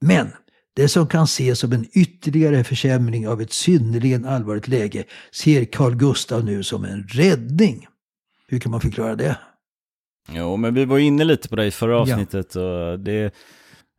Men 0.00 0.32
det 0.74 0.88
som 0.88 1.06
kan 1.06 1.24
ses 1.24 1.58
som 1.58 1.72
en 1.72 1.86
ytterligare 1.92 2.64
försämring 2.64 3.28
av 3.28 3.40
ett 3.40 3.52
synnerligen 3.52 4.24
allvarligt 4.24 4.68
läge 4.68 5.04
ser 5.32 5.64
Carl 5.64 5.94
Gustaf 5.94 6.44
nu 6.44 6.62
som 6.62 6.84
en 6.84 7.02
räddning. 7.02 7.86
Hur 8.46 8.58
kan 8.58 8.70
man 8.70 8.80
förklara 8.80 9.16
det? 9.16 9.36
Jo, 10.28 10.56
men 10.56 10.74
vi 10.74 10.84
var 10.84 10.98
inne 10.98 11.24
lite 11.24 11.48
på 11.48 11.56
det 11.56 11.66
i 11.66 11.70
förra 11.70 11.98
avsnittet. 12.00 12.54
Ja. 12.54 12.60
Och 12.60 13.00
det, 13.00 13.34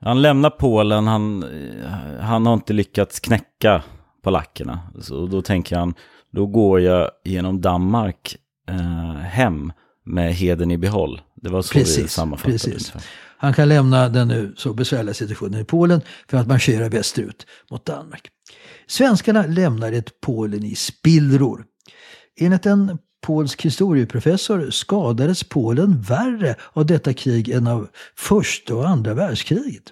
han 0.01 0.21
lämnar 0.21 0.49
Polen, 0.49 1.07
han, 1.07 1.45
han 2.19 2.45
har 2.45 2.53
inte 2.53 2.73
lyckats 2.73 3.19
knäcka 3.19 3.83
polackerna. 4.23 4.79
Så 5.01 5.25
då 5.25 5.41
tänker 5.41 5.75
han, 5.75 5.93
då 6.31 6.45
går 6.45 6.81
jag 6.81 7.11
genom 7.23 7.61
Danmark 7.61 8.35
eh, 8.69 9.15
hem 9.15 9.73
med 10.05 10.35
heden 10.35 10.71
i 10.71 10.77
behåll. 10.77 11.21
Det 11.35 11.49
var 11.49 11.61
så 11.61 11.73
precis, 11.73 12.03
vi 12.03 12.07
sammanfattade 12.07 12.53
precis. 12.53 12.93
Han 13.37 13.53
kan 13.53 13.69
lämna 13.69 14.09
den 14.09 14.27
nu 14.27 14.53
så 14.57 14.73
besvärliga 14.73 15.13
situationen 15.13 15.61
i 15.61 15.65
Polen 15.65 16.01
för 16.27 16.37
att 16.37 16.47
marschera 16.47 16.89
västerut 16.89 17.47
mot 17.71 17.85
Danmark. 17.85 18.27
Svenskarna 18.87 19.45
lämnar 19.45 19.91
ett 19.91 20.21
Polen 20.21 20.63
i 20.63 20.75
spillror. 20.75 21.65
Enligt 22.39 22.65
en 22.65 22.97
polsk 23.21 23.65
historieprofessor 23.65 24.69
skadades 24.69 25.43
Polen 25.43 26.01
värre 26.01 26.55
av 26.73 26.85
detta 26.85 27.13
krig 27.13 27.49
än 27.49 27.67
av 27.67 27.87
första 28.15 28.75
och 28.75 28.89
andra 28.89 29.13
världskriget. 29.13 29.83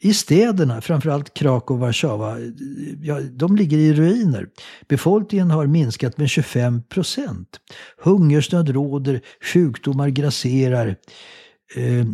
I 0.00 0.14
städerna, 0.14 0.80
framförallt 0.80 1.34
Krakow 1.34 1.76
och 1.76 1.80
Warszawa, 1.80 2.36
ja, 3.02 3.20
de 3.20 3.56
ligger 3.56 3.78
i 3.78 3.94
ruiner. 3.94 4.48
Befolkningen 4.88 5.50
har 5.50 5.66
minskat 5.66 6.18
med 6.18 6.30
25 6.30 6.82
procent. 6.82 7.60
Hungersnöd 8.02 8.68
råder, 8.68 9.20
sjukdomar 9.52 10.08
grasserar. 10.08 10.96
Eh, 11.76 12.06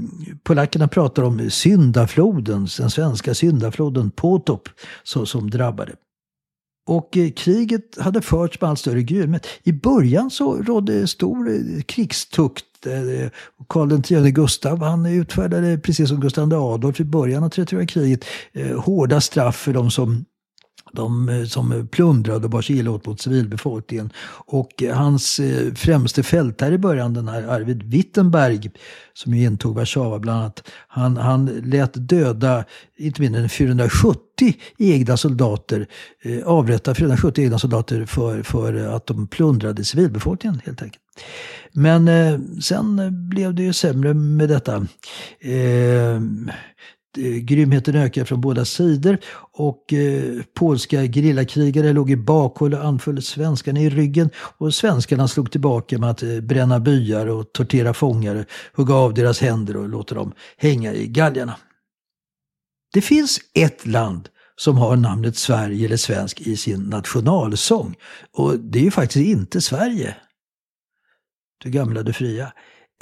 polackerna 0.42 0.88
pratar 0.88 1.22
om 1.22 1.50
syndafloden, 1.50 2.68
den 2.78 2.90
svenska 2.90 3.34
syndafloden 3.34 4.10
Potop, 4.10 4.68
så, 5.02 5.26
som 5.26 5.50
drabbade. 5.50 5.92
Och 6.86 7.16
eh, 7.16 7.30
kriget 7.30 7.98
hade 7.98 8.22
förts 8.22 8.60
med 8.60 8.70
allt 8.70 8.78
större 8.78 9.02
grymhet. 9.02 9.46
I 9.62 9.72
början 9.72 10.30
så 10.30 10.62
rådde 10.62 11.06
stor 11.06 11.50
eh, 11.50 11.82
krigstukt. 11.82 12.86
Eh, 12.86 13.30
Karl 13.68 13.92
X 13.92 14.34
Gustav 14.34 14.82
han 14.82 15.06
utfärdade, 15.06 15.78
precis 15.78 16.08
som 16.08 16.20
Gustav 16.20 16.52
II 16.52 16.58
Adolf 16.58 17.00
i 17.00 17.04
början 17.04 17.44
av 17.44 17.48
30 17.48 17.86
kriget, 17.86 18.24
hårda 18.76 19.20
straff 19.20 19.56
för 19.56 19.72
de 19.72 19.90
som 19.90 20.24
de 20.94 21.28
eh, 21.28 21.44
som 21.44 21.88
plundrade 21.90 22.44
och 22.44 22.50
bar 22.50 22.62
sig 22.62 22.78
illa 22.78 22.90
åt 22.90 23.06
mot 23.06 23.20
civilbefolkningen. 23.20 24.10
Och 24.46 24.82
eh, 24.82 24.96
hans 24.96 25.40
eh, 25.40 25.74
främste 25.74 26.22
fältherre 26.22 26.74
i 26.74 26.78
början, 26.78 27.14
den 27.14 27.28
här 27.28 27.42
Arvid 27.42 27.82
Wittenberg, 27.82 28.70
som 29.14 29.34
ju 29.34 29.44
intog 29.44 29.74
Warszawa 29.74 30.18
bland 30.18 30.40
annat, 30.40 30.68
han, 30.88 31.16
han 31.16 31.46
lät 31.46 32.08
döda 32.08 32.64
inte 32.98 33.20
mindre 33.20 33.42
än 33.42 33.48
470 33.48 34.54
egna 34.78 35.16
soldater, 35.16 35.86
eh, 36.22 36.46
avrätta 36.46 36.94
470 36.94 37.44
egna 37.44 37.58
soldater 37.58 38.06
för, 38.06 38.42
för 38.42 38.74
att 38.74 39.06
de 39.06 39.26
plundrade 39.26 39.84
civilbefolkningen 39.84 40.60
helt 40.64 40.82
enkelt. 40.82 41.02
Men 41.72 42.08
eh, 42.08 42.38
sen 42.62 43.10
blev 43.28 43.54
det 43.54 43.62
ju 43.62 43.72
sämre 43.72 44.14
med 44.14 44.48
detta. 44.48 44.76
Eh, 45.40 46.20
Eh, 47.18 47.24
grymheten 47.24 47.96
ökade 47.96 48.26
från 48.26 48.40
båda 48.40 48.64
sidor 48.64 49.18
och 49.52 49.92
eh, 49.92 50.42
polska 50.54 51.02
gerillakrigare 51.02 51.92
låg 51.92 52.10
i 52.10 52.16
bakhåll 52.16 52.74
och 52.74 52.84
anföll 52.84 53.22
svenskarna 53.22 53.80
i 53.80 53.90
ryggen 53.90 54.30
och 54.36 54.74
svenskarna 54.74 55.28
slog 55.28 55.50
tillbaka 55.50 55.98
med 55.98 56.10
att 56.10 56.22
eh, 56.22 56.40
bränna 56.40 56.80
byar 56.80 57.26
och 57.26 57.52
tortera 57.52 57.94
fångar, 57.94 58.46
hugga 58.72 58.94
av 58.94 59.14
deras 59.14 59.40
händer 59.40 59.76
och 59.76 59.88
låta 59.88 60.14
dem 60.14 60.32
hänga 60.56 60.92
i 60.92 61.06
galgarna. 61.06 61.56
Det 62.92 63.00
finns 63.00 63.40
ett 63.54 63.86
land 63.86 64.28
som 64.56 64.76
har 64.76 64.96
namnet 64.96 65.36
Sverige 65.36 65.86
eller 65.86 65.96
svensk 65.96 66.40
i 66.40 66.56
sin 66.56 66.82
nationalsång 66.82 67.94
och 68.32 68.58
det 68.58 68.78
är 68.78 68.82
ju 68.82 68.90
faktiskt 68.90 69.26
inte 69.26 69.60
Sverige. 69.60 70.16
Du 71.64 71.70
gamla, 71.70 72.02
du 72.02 72.12
fria. 72.12 72.52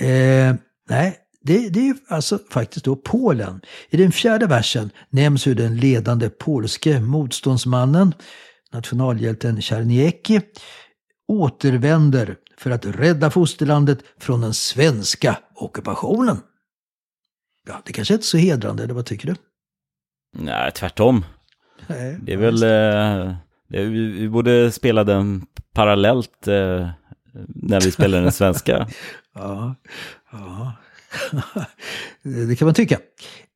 Eh, 0.02 0.54
nej, 0.88 1.18
det, 1.42 1.68
det 1.68 1.88
är 1.88 1.96
alltså 2.08 2.38
faktiskt 2.50 2.84
då 2.84 2.96
Polen. 2.96 3.60
I 3.90 3.96
den 3.96 4.12
fjärde 4.12 4.46
versen 4.46 4.90
nämns 5.10 5.46
hur 5.46 5.54
den 5.54 5.76
ledande 5.76 6.28
polske 6.28 7.00
motståndsmannen, 7.00 8.14
nationalhjälten 8.72 9.60
Czarniecki, 9.60 10.40
återvänder 11.28 12.36
för 12.58 12.70
att 12.70 12.86
rädda 12.86 13.30
fosterlandet 13.30 13.98
från 14.18 14.40
den 14.40 14.54
svenska 14.54 15.38
ockupationen. 15.54 16.40
Ja, 17.66 17.82
det 17.84 17.92
kanske 17.92 18.14
inte 18.14 18.24
är 18.24 18.26
så 18.26 18.36
hedrande, 18.36 18.82
eller 18.84 18.94
vad 18.94 19.06
tycker 19.06 19.28
du? 19.28 19.34
Nej, 20.36 20.72
tvärtom. 20.72 21.24
Nej, 21.86 22.18
Det 22.22 22.32
är 22.32 22.36
väl, 22.36 22.62
eh, 22.62 23.34
det, 23.68 23.84
vi, 23.84 24.06
vi 24.06 24.28
borde 24.28 24.72
spela 24.72 25.04
den 25.04 25.46
parallellt 25.74 26.48
eh, 26.48 26.90
när 27.48 27.80
vi 27.80 27.90
spelar 27.90 28.22
den 28.22 28.32
svenska. 28.32 28.88
Ja, 29.34 29.74
ja. 30.32 30.72
det 32.48 32.58
kan 32.58 32.66
man 32.66 32.74
tycka. 32.74 32.98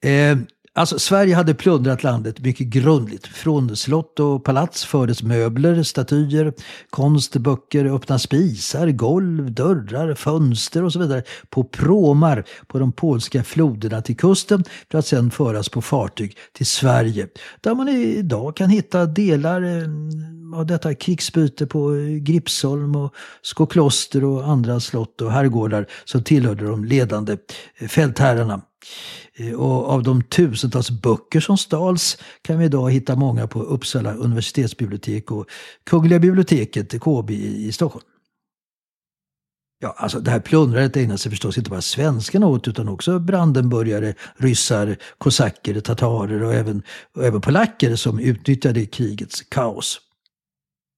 Eh, 0.04 0.38
alltså, 0.76 0.98
Sverige 0.98 1.34
hade 1.34 1.54
plundrat 1.54 2.02
landet 2.02 2.40
mycket 2.40 2.66
grundligt. 2.66 3.26
Från 3.26 3.76
slott 3.76 4.20
och 4.20 4.44
palats 4.44 4.84
fördes 4.84 5.22
möbler, 5.22 5.82
statyer, 5.82 6.52
konst, 6.90 7.36
böcker, 7.36 7.84
öppna 7.84 8.18
spisar, 8.18 8.88
golv, 8.88 9.52
dörrar, 9.52 10.14
fönster 10.14 10.84
och 10.84 10.92
så 10.92 10.98
vidare 10.98 11.22
på 11.50 11.64
pråmar 11.64 12.44
på 12.66 12.78
de 12.78 12.92
polska 12.92 13.44
floderna 13.44 14.02
till 14.02 14.16
kusten 14.16 14.64
för 14.90 14.98
att 14.98 15.06
sedan 15.06 15.30
föras 15.30 15.68
på 15.68 15.82
fartyg 15.82 16.36
till 16.52 16.66
Sverige. 16.66 17.28
Där 17.60 17.74
man 17.74 17.88
idag 17.88 18.56
kan 18.56 18.70
hitta 18.70 19.06
delar 19.06 19.62
eh, 19.62 20.58
av 20.58 20.66
detta 20.66 20.94
krigsbyte 20.94 21.66
på 21.66 21.90
Gripsholm 22.20 22.96
och 22.96 23.14
Skokloster 23.42 24.24
och 24.24 24.48
andra 24.48 24.80
slott 24.80 25.20
och 25.20 25.32
herrgårdar 25.32 25.86
som 26.04 26.22
tillhörde 26.22 26.66
de 26.66 26.84
ledande 26.84 27.36
fältherrarna. 27.88 28.60
Eh, 29.34 29.52
och 29.52 29.88
av 29.88 30.02
de 30.02 30.22
tusentals 30.22 30.90
böcker 30.90 31.40
som 31.40 31.58
stals 31.58 32.18
kan 32.42 32.58
vi 32.58 32.64
idag 32.64 32.90
hitta 32.90 33.16
många 33.16 33.46
på 33.46 33.62
Uppsala 33.62 34.14
universitetsbibliotek 34.14 35.30
och 35.30 35.46
Kungliga 35.84 36.18
biblioteket, 36.18 37.00
KB 37.00 37.30
i 37.30 37.72
Stockholm. 37.72 38.04
Ja, 39.78 39.94
alltså 39.98 40.20
det 40.20 40.30
här 40.30 40.40
plundrandet 40.40 40.96
ägnar 40.96 41.16
sig 41.16 41.30
förstås 41.30 41.58
inte 41.58 41.70
bara 41.70 41.82
svenskarna 41.82 42.46
åt 42.46 42.68
utan 42.68 42.88
också 42.88 43.18
brandenburgare, 43.18 44.14
ryssar, 44.36 44.96
kosacker, 45.18 45.80
tatarer 45.80 46.42
och 46.42 46.54
även, 46.54 46.82
och 47.14 47.24
även 47.24 47.40
polacker 47.40 47.96
som 47.96 48.18
utnyttjade 48.18 48.86
krigets 48.86 49.42
kaos. 49.42 50.00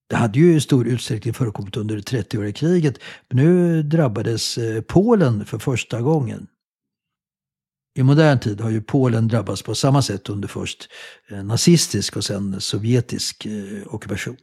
Det 0.09 0.17
hade 0.17 0.39
ju 0.39 0.57
i 0.57 0.61
stor 0.61 0.87
utsträckning 0.87 1.35
förekommit 1.35 1.77
under 1.77 1.99
30-åriga 1.99 2.53
kriget, 2.53 2.99
men 3.29 3.45
nu 3.45 3.83
drabbades 3.83 4.59
eh, 4.59 4.83
Polen 4.83 5.45
för 5.45 5.59
första 5.59 6.01
gången. 6.01 6.47
I 7.99 8.03
modern 8.03 8.39
tid 8.39 8.61
har 8.61 8.71
ju 8.71 8.83
Polen 8.83 9.29
drabbats 9.29 9.63
på 9.63 9.75
samma 9.75 10.03
sätt 10.03 10.29
under 10.29 10.49
först 10.49 10.89
eh, 11.31 11.45
nazistisk 11.45 12.17
och 12.17 12.25
sen 12.25 12.61
sovjetisk 12.61 13.47
eh, 13.47 13.95
ockupation. 13.95 14.37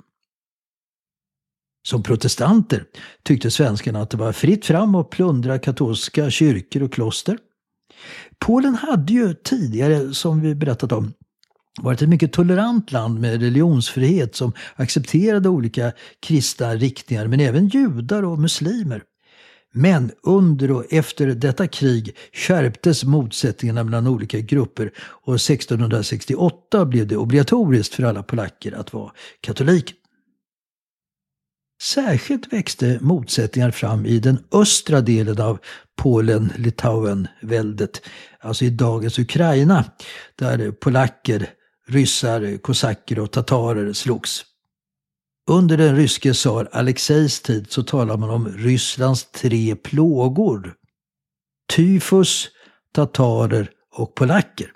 Som 1.87 2.03
protestanter 2.03 2.85
tyckte 3.23 3.51
svenskarna 3.51 4.01
att 4.01 4.09
det 4.09 4.17
var 4.17 4.31
fritt 4.31 4.65
fram 4.65 4.95
att 4.95 5.09
plundra 5.09 5.59
katolska 5.59 6.29
kyrkor 6.29 6.83
och 6.83 6.93
kloster. 6.93 7.37
Polen 8.39 8.75
hade 8.75 9.13
ju 9.13 9.33
tidigare, 9.33 10.13
som 10.13 10.41
vi 10.41 10.55
berättat 10.55 10.91
om, 10.91 11.13
varit 11.81 12.01
ett 12.01 12.09
mycket 12.09 12.33
tolerant 12.33 12.91
land 12.91 13.19
med 13.19 13.41
religionsfrihet 13.41 14.35
som 14.35 14.53
accepterade 14.75 15.49
olika 15.49 15.91
kristna 16.19 16.75
riktningar, 16.75 17.27
men 17.27 17.39
även 17.39 17.67
judar 17.67 18.23
och 18.23 18.39
muslimer. 18.39 19.03
Men 19.77 20.11
under 20.21 20.71
och 20.71 20.85
efter 20.89 21.27
detta 21.27 21.67
krig 21.67 22.15
skärptes 22.33 23.03
motsättningarna 23.03 23.83
mellan 23.83 24.07
olika 24.07 24.39
grupper 24.39 24.91
och 24.97 25.35
1668 25.35 26.85
blev 26.85 27.07
det 27.07 27.17
obligatoriskt 27.17 27.95
för 27.95 28.03
alla 28.03 28.23
polacker 28.23 28.71
att 28.71 28.93
vara 28.93 29.11
katoliker. 29.41 29.95
Särskilt 31.81 32.53
växte 32.53 32.99
motsättningar 33.01 33.71
fram 33.71 34.05
i 34.05 34.19
den 34.19 34.39
östra 34.51 35.01
delen 35.01 35.41
av 35.41 35.59
Polen-Litauen-väldet, 36.01 38.01
alltså 38.39 38.65
i 38.65 38.69
dagens 38.69 39.19
Ukraina, 39.19 39.83
där 40.35 40.71
polacker, 40.71 41.49
ryssar, 41.87 42.57
kosacker 42.57 43.19
och 43.19 43.31
tatarer 43.31 43.93
slogs. 43.93 44.45
Under 45.47 45.77
den 45.77 45.95
ryske 45.95 46.33
tsar 46.33 46.69
Alexejs 46.71 47.41
tid 47.41 47.71
så 47.71 47.83
talar 47.83 48.17
man 48.17 48.29
om 48.29 48.47
Rysslands 48.47 49.31
tre 49.31 49.75
plågor. 49.75 50.73
Tyfus, 51.75 52.47
tatarer 52.91 53.69
och 53.95 54.15
polacker. 54.15 54.71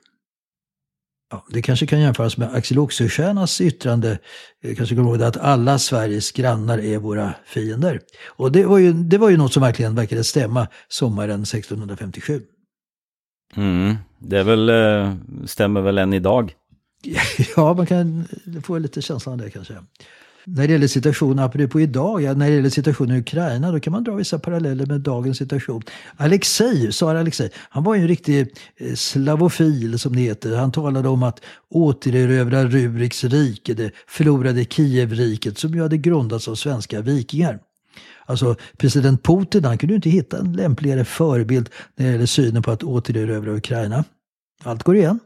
Ja, 1.32 1.46
det 1.50 1.62
kanske 1.62 1.88
kan 1.88 2.00
jämföras 2.00 2.38
med 2.38 2.54
Axel 2.54 2.80
Oxenstiernas 2.80 3.62
yttrande, 3.62 4.20
jag 4.62 4.78
kanske 4.78 4.96
kommer 4.96 5.10
ihåg 5.10 5.20
det, 5.20 5.28
att 5.28 5.38
alla 5.38 5.80
Sveriges 5.80 6.32
grannar 6.32 6.78
är 6.78 6.98
våra 6.98 7.34
fiender. 7.46 8.00
Och 8.28 8.52
det 8.52 8.66
var 8.66 8.78
ju, 8.78 8.94
det 8.94 9.18
var 9.18 9.30
ju 9.30 9.38
något 9.38 9.54
som 9.54 9.64
verkligen 9.64 9.96
verkade 9.96 10.24
stämma 10.24 10.68
sommaren 10.88 11.44
1657. 11.44 12.42
Mm, 13.56 13.96
det 14.20 14.38
är 14.38 14.44
väl, 14.44 14.70
eh, 14.70 15.16
stämmer 15.46 15.82
väl 15.82 15.98
än 15.98 16.14
idag. 16.14 16.54
Ja, 17.56 17.74
man 17.74 17.86
kan 17.86 18.28
få 18.64 18.78
lite 18.78 19.02
känslan 19.02 19.34
av 19.34 19.46
det 19.46 19.50
kanske. 19.50 19.74
När 20.56 20.68
det 20.68 20.74
gäller 20.74 20.88
situationen, 20.88 21.40
apropå 21.40 21.82
idag, 21.82 22.22
ja, 22.22 22.34
när 22.34 22.50
det 22.50 22.56
gäller 22.56 22.70
situationen 22.70 23.16
i 23.16 23.20
Ukraina, 23.20 23.72
då 23.72 23.80
kan 23.80 23.94
man 23.94 24.04
dra 24.04 24.16
vissa 24.16 24.40
paralleller 24.40 24.86
med 24.86 25.02
dagens 25.02 25.38
situation. 25.38 25.82
Alexej, 26.18 26.92
Tsar 26.92 27.16
Alexej, 27.16 27.52
han 27.56 27.84
var 27.84 27.96
ju 27.96 28.02
en 28.02 28.08
riktig 28.08 28.56
eh, 28.78 28.96
slavofil 28.96 30.00
som 30.00 30.16
det 30.16 30.22
heter. 30.22 30.56
Han 30.56 30.72
talade 30.72 31.10
om 31.10 31.24
att 31.24 31.42
återerövra 31.70 32.66
Ruriks 32.66 33.24
rike, 33.24 33.74
det 33.74 33.92
förlorade 34.08 34.66
Kievriket 34.66 35.58
som 35.58 35.74
ju 35.74 35.82
hade 35.82 35.98
grundats 35.98 36.48
av 36.48 36.56
svenska 36.56 37.02
vikingar. 37.02 37.60
Alltså 38.26 38.56
president 38.78 39.24
Putin, 39.24 39.66
han 39.66 39.78
kunde 39.78 39.94
ju 39.94 39.96
inte 39.96 40.10
hitta 40.10 40.38
en 40.38 40.54
lämpligare 40.54 41.06
förebild 41.06 41.70
när 41.96 42.06
det 42.06 42.12
gäller 42.12 42.26
synen 42.26 42.62
på 42.62 42.72
att 42.72 42.84
återerövra 42.84 43.56
Ukraina. 43.56 44.04
Allt 44.64 44.84
går 44.84 44.96
igen. 44.96 45.20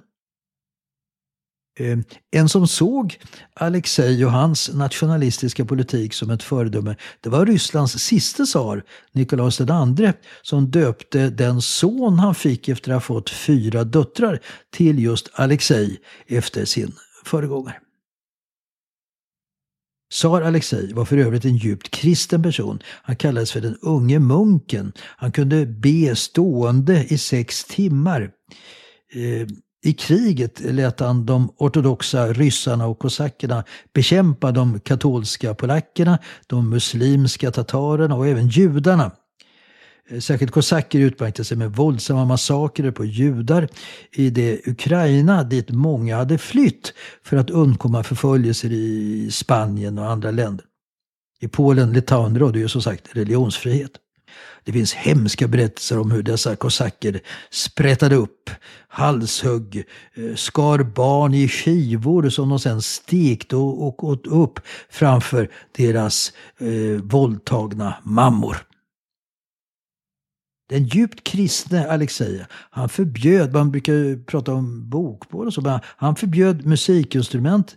Eh, 1.80 1.98
en 2.32 2.50
som 2.50 2.68
såg 2.68 3.20
Alexej 3.54 4.26
och 4.26 4.32
hans 4.32 4.74
nationalistiska 4.74 5.66
politik 5.66 6.14
som 6.14 6.30
ett 6.30 6.44
föredöme, 6.44 6.96
det 7.22 7.30
var 7.30 7.46
Rysslands 7.46 7.94
siste 7.94 8.46
tsar, 8.46 8.84
Nikolaus 9.12 9.62
II, 9.62 10.14
som 10.42 10.72
döpte 10.72 11.30
den 11.30 11.62
son 11.62 12.20
han 12.20 12.36
fick 12.36 12.70
efter 12.70 12.92
att 12.92 12.96
ha 12.96 13.02
fått 13.02 13.30
fyra 13.30 13.84
döttrar 13.84 14.40
till 14.72 15.00
just 15.00 15.30
Alexej 15.34 16.00
efter 16.28 16.66
sin 16.66 16.92
föregångare. 17.26 17.80
Tsar 20.12 20.42
Alexej 20.42 20.94
var 20.94 21.06
för 21.06 21.18
övrigt 21.18 21.46
en 21.46 21.58
djupt 21.58 21.90
kristen 21.90 22.44
person. 22.44 22.80
Han 22.86 23.16
kallades 23.16 23.52
för 23.52 23.62
den 23.62 23.78
unge 23.82 24.20
munken. 24.20 24.94
Han 24.98 25.32
kunde 25.32 25.66
be 25.66 26.16
stående 26.16 27.06
i 27.10 27.18
sex 27.18 27.64
timmar. 27.64 28.32
Eh, 29.14 29.48
i 29.86 29.93
kriget 29.93 30.60
lät 30.60 31.00
han 31.00 31.26
de 31.26 31.54
ortodoxa 31.58 32.34
ryssarna 32.34 32.88
och 32.88 33.00
kosackerna 33.00 33.63
bekämpa 33.93 34.52
de 34.52 34.80
katolska 34.80 35.54
polackerna, 35.54 36.19
de 36.48 36.69
muslimska 36.69 37.52
tatarerna 37.52 38.15
och 38.15 38.28
även 38.28 38.48
judarna. 38.48 39.12
Särskilt 40.19 40.52
kosacker 40.52 41.00
utmärkte 41.00 41.43
sig 41.43 41.58
med 41.58 41.72
våldsamma 41.76 42.26
massakrer 42.26 42.91
på 42.91 43.06
judar 43.06 43.67
i 44.12 44.30
det 44.30 44.67
Ukraina 44.67 45.43
dit 45.43 45.69
många 45.69 46.17
hade 46.17 46.38
flytt 46.38 46.93
för 47.24 47.38
att 47.38 47.50
undkomma 47.50 48.04
förföljelser 48.04 48.72
i 48.72 49.30
Spanien 49.32 49.98
och 49.98 50.10
andra 50.10 50.32
länder. 50.32 50.65
I 51.41 51.48
Polen, 51.48 51.93
Litauen 51.93 52.39
rådde 52.39 52.60
ju 52.60 52.67
som 52.67 52.82
sagt 52.82 53.10
religionsfrihet. 53.12 53.91
Det 54.63 54.72
finns 54.72 54.93
hemska 54.93 55.48
berättelser 55.48 56.00
om 56.00 56.12
hur 56.12 56.24
dessa 56.24 56.56
kosacker 56.56 57.22
sprättade 57.52 58.15
upp, 58.15 58.50
halshögg, 58.88 59.84
eh, 60.14 60.36
skar 60.36 60.84
barn 60.84 61.34
i 61.34 61.47
skivor 61.47 62.30
som 62.30 62.49
de 62.49 62.60
sen 62.60 62.82
stekte 62.82 63.55
och, 63.55 63.88
och 63.88 64.03
åt 64.03 64.28
upp 64.28 64.60
framför 64.89 65.49
deras 65.78 66.34
eh, 66.60 67.01
våldtagna 67.01 67.95
mammor. 68.03 68.58
Den 70.70 70.84
djupt 70.84 71.24
kristne 71.24 71.88
Alexej, 71.88 72.45
han 72.49 72.89
förbjöd, 72.89 73.53
man 73.53 73.72
brukar 73.72 73.93
ju 73.93 74.24
prata 74.24 74.53
om 74.53 74.89
bokbål 74.89 75.47
och 75.47 75.53
så, 75.53 75.62
men 75.62 75.80
han 75.86 76.16
förbjöd 76.16 76.66
musikinstrument 76.66 77.76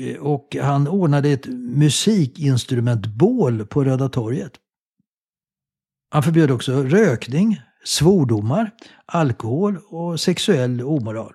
eh, 0.00 0.16
och 0.20 0.56
han 0.62 0.88
ordnade 0.88 1.28
ett 1.28 1.46
musikinstrumentbål 1.46 3.66
på 3.66 3.84
Röda 3.84 4.08
torget. 4.08 4.52
Han 6.16 6.22
förbjöd 6.22 6.50
också 6.50 6.82
rökning, 6.82 7.60
svordomar, 7.84 8.70
alkohol 9.06 9.78
och 9.88 10.20
sexuell 10.20 10.82
omoral. 10.82 11.32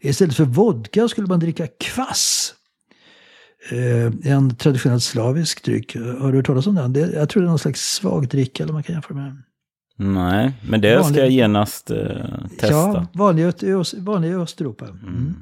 Istället 0.00 0.34
för 0.36 0.44
vodka 0.44 1.08
skulle 1.08 1.26
man 1.26 1.40
dricka 1.40 1.66
kvass. 1.80 2.54
Eh, 3.70 4.32
en 4.32 4.56
traditionell 4.56 5.00
slavisk 5.00 5.64
dryck. 5.64 5.96
Har 5.96 6.30
du 6.32 6.38
hört 6.38 6.46
talas 6.46 6.66
om 6.66 6.74
den? 6.74 6.94
Jag 7.12 7.28
tror 7.28 7.42
det 7.42 7.46
är 7.46 7.48
någon 7.48 7.58
slags 7.58 7.94
svagdricka 7.94 8.62
eller 8.62 8.72
man 8.72 8.82
kan 8.82 8.94
jämföra 8.94 9.14
med. 9.18 9.42
Nej, 9.96 10.52
men 10.68 10.80
det 10.80 10.96
Vanlig- 10.96 11.12
ska 11.12 11.20
jag 11.20 11.30
genast 11.30 11.90
eh, 11.90 11.98
testa. 12.58 12.66
Ja, 12.66 13.06
Öst- 13.80 13.94
vanliga 14.04 14.32
i 14.32 14.34
Östeuropa. 14.34 14.88
Mm. 14.88 15.34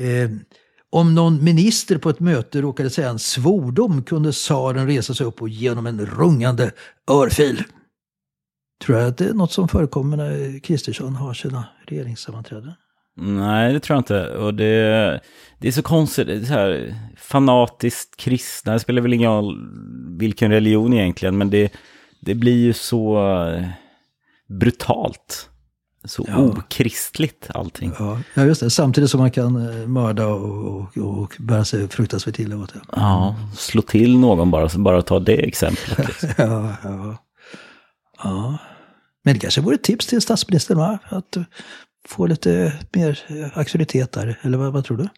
Eh, 0.00 0.30
om 0.90 1.14
någon 1.14 1.44
minister 1.44 1.98
på 1.98 2.10
ett 2.10 2.20
möte 2.20 2.60
råkade 2.60 2.90
säga 2.90 3.08
en 3.08 3.18
svordom 3.18 4.02
kunde 4.02 4.32
tsaren 4.32 4.86
resa 4.86 5.14
sig 5.14 5.26
upp 5.26 5.42
och 5.42 5.48
ge 5.48 5.68
honom 5.68 5.86
en 5.86 6.06
rungande 6.06 6.70
örfil. 7.10 7.62
Tror 8.84 8.98
jag 8.98 9.08
att 9.08 9.18
det 9.18 9.24
är 9.24 9.34
något 9.34 9.52
som 9.52 9.68
förekommer 9.68 10.16
när 10.16 10.58
Kristersson 10.58 11.16
har 11.16 11.34
sina 11.34 11.64
regeringssammanträden? 11.86 12.72
Nej, 13.16 13.72
det 13.72 13.80
tror 13.80 13.94
jag 13.94 14.00
inte. 14.00 14.36
Och 14.36 14.54
det, 14.54 15.20
det 15.58 15.68
är 15.68 15.72
så 15.72 15.82
konstigt, 15.82 16.26
det 16.26 16.34
är 16.34 16.44
så 16.44 16.52
här 16.52 16.94
fanatiskt 17.16 18.16
kristna, 18.16 18.72
det 18.72 18.80
spelar 18.80 19.02
väl 19.02 19.12
ingen 19.12 19.30
roll 19.30 19.58
vilken 20.18 20.50
religion 20.50 20.92
egentligen, 20.92 21.38
men 21.38 21.50
det, 21.50 21.72
det 22.20 22.34
blir 22.34 22.56
ju 22.56 22.72
så 22.72 23.28
eh, 23.28 23.64
brutalt. 24.48 25.49
Så 26.04 26.24
Ja. 26.28 26.38
okristligt 26.38 27.50
allting. 27.54 27.92
Ja, 27.98 28.18
ja, 28.34 28.44
just 28.44 28.60
det. 28.60 28.70
Samtidigt 28.70 29.10
som 29.10 29.20
man 29.20 29.30
kan 29.30 29.80
eh, 29.80 29.86
mörda 29.86 30.26
och, 30.26 30.86
och, 30.96 30.96
och 30.98 31.36
bära 31.38 31.64
sig 31.64 31.88
fruktansvärt 31.88 32.38
illa 32.38 32.56
åt 32.56 32.72
det. 32.74 32.80
Ja, 32.92 33.36
slå 33.56 33.82
till 33.82 34.18
någon 34.18 34.50
bara, 34.50 34.68
så 34.68 34.78
bara 34.78 35.02
ta 35.02 35.18
det 35.20 35.46
exemplet. 35.48 35.98
Liksom. 36.08 36.28
Ja, 36.38 36.74
ja. 36.84 37.16
ja. 38.22 38.58
Men 39.24 39.34
det 39.34 39.40
kanske 39.40 39.60
vore 39.60 39.74
ett 39.74 39.82
tips 39.82 40.06
till 40.06 40.20
statsministern, 40.20 40.78
va? 40.78 40.98
Att 41.08 41.36
eh, 41.36 41.42
få 42.08 42.26
lite 42.26 42.72
mer 42.92 43.18
eh, 43.28 43.58
auktoritet 43.58 44.12
där. 44.12 44.38
Eller 44.42 44.58
vad, 44.58 44.72
vad 44.72 44.84
tror 44.84 44.96
du? 44.96 45.08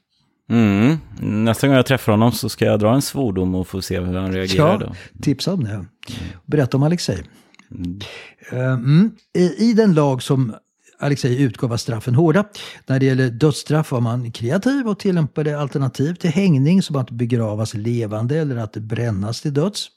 Mm. 0.50 0.98
Nästa 1.20 1.66
gång 1.66 1.76
jag 1.76 1.86
träffar 1.86 2.12
honom 2.12 2.32
så 2.32 2.48
ska 2.48 2.64
jag 2.64 2.80
dra 2.80 2.94
en 2.94 3.02
svordom 3.02 3.54
och 3.54 3.68
få 3.68 3.82
se 3.82 4.00
hur 4.00 4.14
han 4.14 4.32
reagerar 4.32 4.78
då. 4.78 4.94
tipsa 5.22 5.52
om 5.52 5.64
det. 5.64 5.84
Berätta 6.46 6.76
om 6.76 6.82
Alexej. 6.82 7.22
Mm. 8.52 9.10
I, 9.38 9.70
I 9.70 9.72
den 9.72 9.94
lag 9.94 10.22
som 10.22 10.54
Alexej 11.02 11.42
utgav 11.42 11.70
var 11.70 11.76
straffen 11.76 12.14
hårda. 12.14 12.44
När 12.86 13.00
det 13.00 13.06
gäller 13.06 13.30
dödsstraff 13.30 13.92
var 13.92 14.00
man 14.00 14.32
kreativ 14.32 14.88
och 14.88 14.98
tillämpade 14.98 15.58
alternativ 15.58 16.14
till 16.14 16.30
hängning 16.30 16.82
som 16.82 16.96
att 16.96 17.10
begravas 17.10 17.74
levande 17.74 18.38
eller 18.38 18.56
att 18.56 18.72
brännas 18.72 19.40
till 19.40 19.54
döds. 19.54 19.88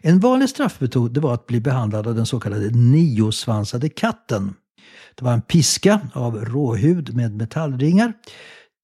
En 0.00 0.20
vanlig 0.20 0.48
straffmetod 0.48 1.18
var 1.18 1.34
att 1.34 1.46
bli 1.46 1.60
behandlad 1.60 2.06
av 2.06 2.14
den 2.14 2.26
så 2.26 2.40
kallade 2.40 2.70
niosvansade 2.70 3.88
katten. 3.88 4.54
Det 5.14 5.24
var 5.24 5.32
en 5.32 5.42
piska 5.42 6.00
av 6.14 6.44
råhud 6.44 7.14
med 7.14 7.36
metallringar. 7.36 8.12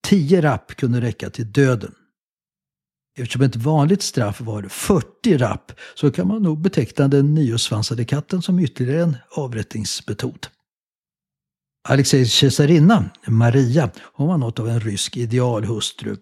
Tio 0.09 0.43
rapp 0.43 0.77
kunde 0.77 1.01
räcka 1.01 1.31
till 1.31 1.53
döden. 1.53 1.93
Eftersom 3.19 3.43
ett 3.43 3.57
vanligt 3.57 4.03
straff 4.03 4.41
var 4.41 4.63
40 4.63 5.39
rapp 5.39 5.73
så 5.95 6.11
kan 6.11 6.29
man 6.29 6.43
nog 6.43 6.61
beteckna 6.61 7.09
den 7.09 7.35
niosvansade 7.35 8.05
katten 8.05 8.43
som 8.43 8.59
ytterligare 8.59 9.03
en 9.03 9.17
avrättningsmetod. 9.37 10.47
Alexejs 11.89 12.33
kejsarinna, 12.33 13.05
Maria, 13.27 13.91
hon 14.13 14.29
var 14.29 14.39
något 14.39 14.59
av 14.59 14.69
en 14.69 14.81
rysk 14.81 15.17
idealhustru. 15.17 16.17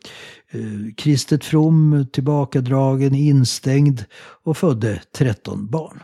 Eh, 0.50 0.94
Kristet 0.96 1.44
from, 1.44 2.06
tillbakadragen, 2.12 3.14
instängd 3.14 4.04
och 4.44 4.56
födde 4.56 5.00
13 5.16 5.66
barn. 5.66 6.02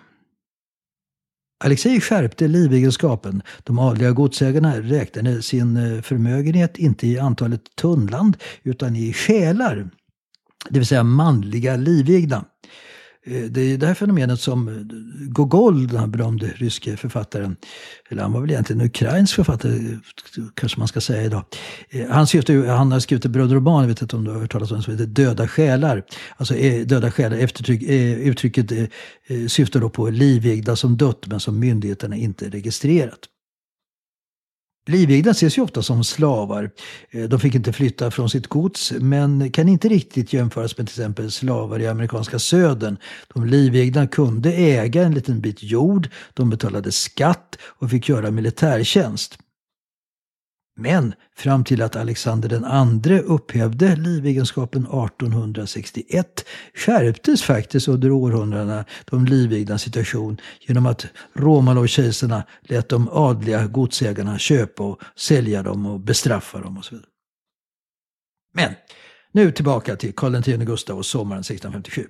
Alexej 1.64 2.00
skärpte 2.00 2.48
livegenskapen. 2.48 3.42
De 3.64 3.78
adliga 3.78 4.10
godsägarna 4.10 4.80
räknade 4.80 5.42
sin 5.42 5.76
eh, 5.76 6.02
förmögenhet 6.02 6.78
inte 6.78 7.06
i 7.06 7.18
antalet 7.18 7.76
tunnland 7.76 8.36
utan 8.62 8.96
i 8.96 9.12
själar 9.12 9.90
det 10.68 10.78
vill 10.78 10.86
säga 10.86 11.04
manliga 11.04 11.76
livegna. 11.76 12.44
Eh, 13.26 13.42
det 13.42 13.60
är 13.60 13.78
det 13.78 13.86
här 13.86 13.94
fenomenet 13.94 14.40
som 14.40 14.68
eh, 14.68 14.74
Gogol, 15.28 15.86
den 15.86 16.00
här 16.00 16.06
berömde 16.06 16.46
ryske 16.46 16.96
författaren, 16.96 17.56
eller 18.08 18.22
han 18.22 18.32
var 18.32 18.40
väl 18.40 18.50
egentligen 18.50 18.82
ukrainsk 18.82 19.34
författare, 19.34 19.98
kanske 20.54 20.78
man 20.78 20.88
ska 20.88 21.00
säga 21.00 21.22
idag. 21.22 21.44
Eh, 21.90 22.08
han, 22.08 22.26
syftar 22.26 22.66
han 22.66 22.92
har 22.92 23.00
skrivit 23.00 23.24
en 23.24 23.32
brödroman, 23.32 23.82
jag 23.82 23.88
vet 23.88 24.02
inte 24.02 24.16
om 24.16 24.24
du 24.24 24.30
har 24.30 24.40
hört 24.40 24.52
talas 24.52 24.70
om 24.70 24.76
den, 24.76 24.82
som 24.82 24.92
heter 24.92 25.06
Döda 25.06 25.48
själar. 25.48 26.04
Alltså 26.36 26.54
döda 26.84 27.10
själar, 27.10 27.36
eftertryck, 27.36 27.82
uttrycket 27.82 28.90
syftar 29.48 29.80
då 29.80 29.90
på 29.90 30.10
livegda 30.10 30.76
som 30.76 30.96
dött 30.96 31.26
men 31.26 31.40
som 31.40 31.58
myndigheterna 31.58 32.16
inte 32.16 32.48
registrerat. 32.48 33.20
Livegna 34.90 35.30
ses 35.30 35.58
ju 35.58 35.62
ofta 35.62 35.82
som 35.82 36.04
slavar. 36.04 36.70
Eh, 37.10 37.22
de 37.22 37.40
fick 37.40 37.54
inte 37.54 37.72
flytta 37.72 38.10
från 38.10 38.30
sitt 38.30 38.46
gods, 38.46 38.92
men 39.00 39.50
kan 39.50 39.68
inte 39.68 39.88
riktigt 39.88 40.32
jämföras 40.32 40.78
med 40.78 40.86
till 40.88 41.00
exempel 41.00 41.30
slavar 41.30 41.80
i 41.80 41.86
amerikanska 41.86 42.38
södern. 42.38 42.96
De 43.34 43.46
livegna 43.46 44.06
kunde 44.06 44.52
äga 44.52 45.02
en 45.02 45.14
liten 45.14 45.40
bit 45.40 45.62
jord, 45.62 46.08
de 46.34 46.50
betalade 46.50 46.92
skatt 46.92 47.56
och 47.62 47.90
fick 47.90 48.08
göra 48.08 48.30
militärtjänst. 48.30 49.38
Men 50.80 51.14
fram 51.36 51.64
till 51.64 51.82
att 51.82 51.96
Alexander 51.96 52.48
den 52.48 52.64
andre 52.64 53.20
upphävde 53.20 53.96
livegenskapen 53.96 54.82
1861 54.82 56.44
skärptes 56.74 57.42
faktiskt 57.42 57.88
under 57.88 58.10
århundradena 58.10 58.84
de 59.04 59.24
livegnas 59.24 59.82
situation 59.82 60.40
genom 60.60 60.86
att 60.86 61.06
Romanov-kejsarna 61.34 62.42
lät 62.62 62.88
de 62.88 63.08
adliga 63.12 63.66
godsägarna 63.66 64.38
köpa 64.38 64.82
och 64.82 65.00
sälja 65.16 65.62
dem 65.62 65.86
och 65.86 66.00
bestraffa 66.00 66.60
dem 66.60 66.78
och 66.78 66.84
så 66.84 66.94
vidare. 66.94 67.10
Men 68.54 68.74
nu 69.32 69.52
tillbaka 69.52 69.96
till 69.96 70.14
Karl 70.14 70.34
X 70.34 70.46
Gustav 70.46 70.98
och 70.98 71.06
sommaren 71.06 71.40
1657. 71.40 72.06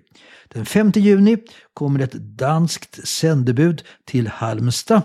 Den 0.49 0.67
5 0.67 0.93
juni 0.95 1.37
kommer 1.75 2.01
ett 2.01 2.13
danskt 2.39 3.09
sändebud 3.09 3.83
till 4.05 4.29
Halmstad 4.29 5.03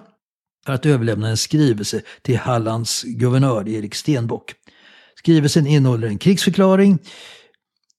för 0.66 0.74
att 0.74 0.86
överlämna 0.86 1.30
en 1.30 1.38
skrivelse 1.38 2.01
till 2.22 2.38
Hallands 2.38 3.03
guvernör 3.03 3.70
Erik 3.70 3.95
Stenbock. 3.95 4.53
Skrivelsen 5.16 5.68
innehåller 5.68 6.07
en 6.07 6.18
krigsförklaring. 6.18 6.99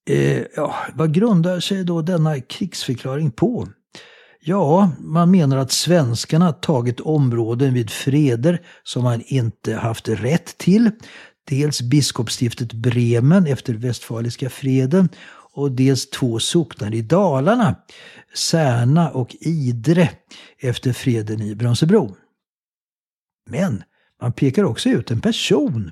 Eh, 0.09 0.43
ja, 0.55 0.75
vad 0.93 1.13
grundar 1.13 1.59
sig 1.59 1.83
då 1.83 2.01
denna 2.01 2.39
krigsförklaring 2.39 3.31
på? 3.31 3.67
Ja, 4.39 4.91
man 4.99 5.31
menar 5.31 5.57
att 5.57 5.71
svenskarna 5.71 6.53
tagit 6.53 6.99
områden 6.99 7.73
vid 7.73 7.89
freder 7.89 8.61
som 8.83 9.03
man 9.03 9.21
inte 9.25 9.73
haft 9.73 10.09
rätt 10.09 10.57
till. 10.57 10.91
Dels 11.49 11.81
biskopsstiftet 11.81 12.73
Bremen 12.73 13.47
efter 13.47 13.73
Westfaliska 13.73 14.49
freden 14.49 15.09
och 15.53 15.71
dels 15.71 16.09
två 16.09 16.39
socknar 16.39 16.93
i 16.93 17.01
Dalarna, 17.01 17.75
Särna 18.35 19.09
och 19.09 19.35
Idre 19.39 20.09
efter 20.59 20.93
freden 20.93 21.41
i 21.41 21.55
Brömsebro. 21.55 22.15
Men 23.47 23.83
man 24.21 24.33
pekar 24.33 24.63
också 24.63 24.89
ut 24.89 25.11
en 25.11 25.21
person, 25.21 25.91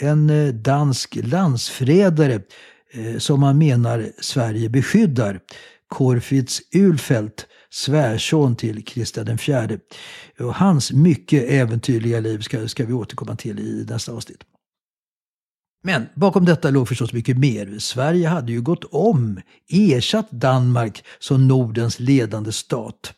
en 0.00 0.30
eh, 0.30 0.54
dansk 0.54 1.16
landsförrädare 1.22 2.42
eh, 2.92 3.18
som 3.18 3.40
man 3.40 3.58
menar 3.58 4.10
Sverige 4.20 4.68
beskyddar. 4.68 5.40
Corfitz 5.88 6.60
Ulfeldt, 6.74 7.46
svärson 7.70 8.56
till 8.56 8.84
Kristian 8.84 9.28
IV. 9.28 9.78
Och 10.38 10.54
hans 10.54 10.92
mycket 10.92 11.50
äventyrliga 11.50 12.20
liv 12.20 12.40
ska, 12.40 12.68
ska 12.68 12.86
vi 12.86 12.92
återkomma 12.92 13.36
till 13.36 13.58
i 13.58 13.86
nästa 13.88 14.12
avsnitt. 14.12 14.44
Men 15.82 16.06
bakom 16.14 16.44
detta 16.44 16.70
låg 16.70 16.88
förstås 16.88 17.12
mycket 17.12 17.38
mer. 17.38 17.78
Sverige 17.78 18.28
hade 18.28 18.52
ju 18.52 18.62
gått 18.62 18.84
om, 18.84 19.40
ersatt 19.68 20.30
Danmark 20.30 21.04
som 21.18 21.48
Nordens 21.48 22.00
ledande 22.00 22.52
stat. 22.52 23.12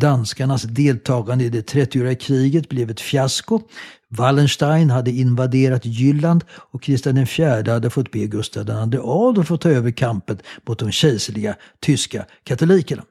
Danskarnas 0.00 0.62
deltagande 0.62 1.44
i 1.44 1.48
det 1.48 1.72
30-åriga 1.72 2.14
kriget 2.14 2.68
blev 2.68 2.90
ett 2.90 3.00
fiasko. 3.00 3.60
Wallenstein 4.08 4.90
hade 4.90 5.10
invaderat 5.10 5.84
Jylland 5.84 6.44
och 6.50 6.82
Kristian 6.82 7.18
IV 7.18 7.68
hade 7.68 7.90
fått 7.90 8.10
be 8.10 8.26
Gustav 8.26 8.68
II 8.92 9.00
Adolf 9.02 9.50
att 9.50 9.60
ta 9.60 9.70
över 9.70 9.90
kampen 9.90 10.38
mot 10.68 10.78
de 10.78 10.92
kejserliga 10.92 11.56
tyska 11.80 12.26
katolikerna. 12.44 13.02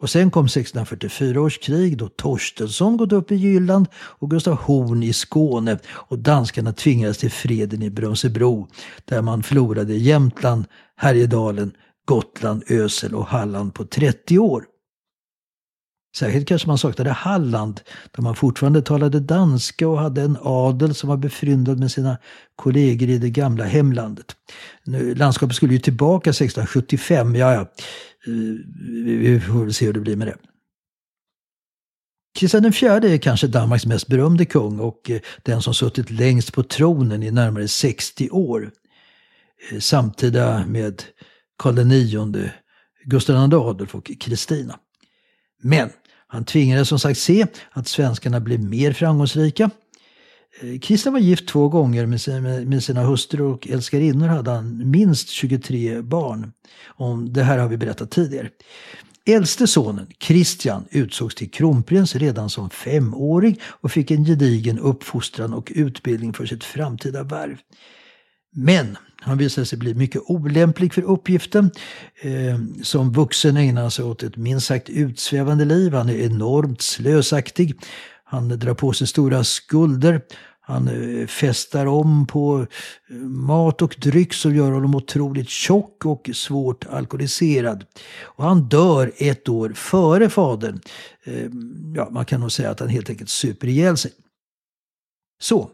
Och 0.00 0.10
sen 0.10 0.30
kom 0.30 0.44
1644 0.44 1.40
års 1.40 1.58
krig 1.58 1.98
då 1.98 2.08
Torstensson 2.08 2.96
gått 2.96 3.12
upp 3.12 3.32
i 3.32 3.36
Jylland 3.36 3.86
och 3.94 4.30
Gustav 4.30 4.54
Horn 4.54 5.02
i 5.02 5.12
Skåne 5.12 5.78
och 5.86 6.18
danskarna 6.18 6.72
tvingades 6.72 7.18
till 7.18 7.30
freden 7.30 7.82
i 7.82 7.90
Brömsebro 7.90 8.68
där 9.04 9.22
man 9.22 9.42
förlorade 9.42 9.94
Jämtland, 9.94 10.64
Härjedalen, 10.96 11.72
Gotland, 12.04 12.62
Ösel 12.70 13.14
och 13.14 13.26
Halland 13.26 13.74
på 13.74 13.84
30 13.84 14.38
år. 14.38 14.64
Särskilt 16.16 16.48
kanske 16.48 16.68
man 16.68 16.78
saknade 16.78 17.10
Halland, 17.10 17.80
där 18.10 18.22
man 18.22 18.34
fortfarande 18.34 18.82
talade 18.82 19.20
danska 19.20 19.88
och 19.88 19.98
hade 19.98 20.22
en 20.22 20.38
adel 20.42 20.94
som 20.94 21.08
var 21.08 21.16
befryndad 21.16 21.78
med 21.78 21.90
sina 21.90 22.18
kollegor 22.56 23.08
i 23.08 23.18
det 23.18 23.30
gamla 23.30 23.64
hemlandet. 23.64 24.26
Nu, 24.84 25.14
landskapet 25.14 25.56
skulle 25.56 25.72
ju 25.72 25.78
tillbaka 25.78 26.30
1675, 26.30 27.36
ja 27.36 27.52
ja, 27.52 27.60
eh, 27.60 27.66
vi 29.04 29.16
vi 29.16 29.40
får 29.40 29.64
väl 29.64 29.74
se 29.74 29.86
hur 29.86 29.92
det 29.92 30.00
blir 30.00 30.16
med 30.16 30.26
det. 30.26 30.36
Kristian 32.38 32.64
IV 32.64 32.84
är 32.84 33.18
kanske 33.18 33.46
Danmarks 33.46 33.86
mest 33.86 34.06
berömde 34.06 34.44
kung 34.44 34.80
och 34.80 35.10
eh, 35.10 35.20
den 35.42 35.62
som 35.62 35.74
suttit 35.74 36.10
längst 36.10 36.52
på 36.52 36.62
tronen 36.62 37.22
i 37.22 37.30
närmare 37.30 37.68
60 37.68 38.30
år. 38.30 38.70
Eh, 39.70 39.78
samtida 39.78 40.66
med 40.66 41.02
Karl 41.58 41.92
IX, 41.92 42.50
Gustav 43.04 43.36
II 43.36 43.54
Adolf 43.54 43.94
och 43.94 44.10
Kristina. 44.20 44.78
Men 45.62 45.90
han 46.34 46.44
tvingades 46.44 46.88
som 46.88 46.98
sagt 46.98 47.18
se 47.18 47.46
att 47.70 47.88
svenskarna 47.88 48.40
blev 48.40 48.60
mer 48.60 48.92
framgångsrika. 48.92 49.70
Eh, 50.60 50.78
Kristian 50.78 51.12
var 51.12 51.20
gift 51.20 51.48
två 51.48 51.68
gånger 51.68 52.06
med 52.64 52.82
sina, 52.82 53.02
hustrur 53.02 53.52
och 53.52 53.68
älskarinnor 53.68 54.26
hade 54.26 54.50
han 54.50 54.90
minst 54.90 55.28
23 55.28 56.02
barn. 56.02 56.52
Om 56.86 57.32
det 57.32 57.42
här 57.42 57.58
har 57.58 57.68
vi 57.68 57.76
berättat 57.76 58.10
tidigare. 58.10 58.48
Äldste 59.26 59.66
sonen, 59.66 60.06
Kristian, 60.18 60.84
utsågs 60.90 61.34
till 61.34 61.50
kronprins 61.50 62.14
redan 62.14 62.50
som 62.50 62.70
femåring 62.70 63.60
och 63.64 63.90
fick 63.90 64.10
en 64.10 64.24
gedigen 64.24 64.78
uppfostran 64.78 65.54
och 65.54 65.72
utbildning 65.74 66.32
för 66.32 66.46
sitt 66.46 66.64
framtida 66.64 67.22
värv. 67.22 67.56
Men 68.54 68.96
han 69.20 69.38
visade 69.38 69.66
sig 69.66 69.78
bli 69.78 69.94
mycket 69.94 70.22
olämplig 70.26 70.94
för 70.94 71.02
uppgiften. 71.02 71.70
Eh, 72.22 72.58
som 72.82 73.12
vuxen 73.12 73.56
ägnar 73.56 73.82
han 73.82 73.90
sig 73.90 74.04
åt 74.04 74.22
ett 74.22 74.36
minst 74.36 74.66
sagt 74.66 74.88
utsvävande 74.88 75.64
liv. 75.64 75.94
Han 75.94 76.08
är 76.08 76.14
enormt 76.14 76.82
slösaktig. 76.82 77.80
Han 78.24 78.48
drar 78.48 78.74
på 78.74 78.92
sig 78.92 79.06
stora 79.06 79.44
skulder. 79.44 80.20
Han 80.66 80.88
eh, 80.88 81.26
festar 81.26 81.86
om 81.86 82.26
på 82.26 82.66
eh, 83.10 83.16
mat 83.26 83.82
och 83.82 83.96
dryck 83.98 84.34
som 84.34 84.56
gör 84.56 84.72
honom 84.72 84.94
otroligt 84.94 85.48
tjock 85.48 86.04
och 86.04 86.30
svårt 86.34 86.86
alkoholiserad. 86.86 87.84
Och 88.22 88.44
han 88.44 88.68
dör 88.68 89.12
ett 89.16 89.48
år 89.48 89.72
före 89.74 90.30
fadern. 90.30 90.80
Eh, 91.24 91.50
ja, 91.94 92.08
man 92.10 92.24
kan 92.24 92.40
nog 92.40 92.52
säga 92.52 92.70
att 92.70 92.80
han 92.80 92.88
helt 92.88 93.10
enkelt 93.10 93.30
super 93.30 93.68
ihjäl 93.68 93.96
sig. 93.96 94.12
Så, 95.40 95.70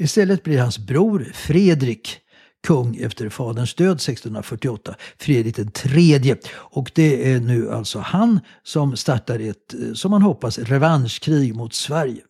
istället 0.00 0.42
blir 0.42 0.58
hans 0.58 0.78
bror 0.78 1.32
Fredrik 1.34 2.20
kung 2.66 2.96
efter 2.96 3.28
faderns 3.28 3.74
död 3.74 3.96
1648, 3.96 4.94
Fredrik 5.18 5.56
den 5.56 5.70
tredje. 5.70 6.36
Och 6.52 6.90
det 6.94 7.32
är 7.32 7.40
nu 7.40 7.72
alltså 7.72 7.98
han 7.98 8.40
som 8.62 8.96
startar 8.96 9.38
ett, 9.38 9.74
eh, 9.74 9.92
som 9.94 10.10
man 10.10 10.22
hoppas, 10.22 10.58
revanschkrig 10.58 11.54
mot 11.54 11.74
Sverige. 11.74 12.20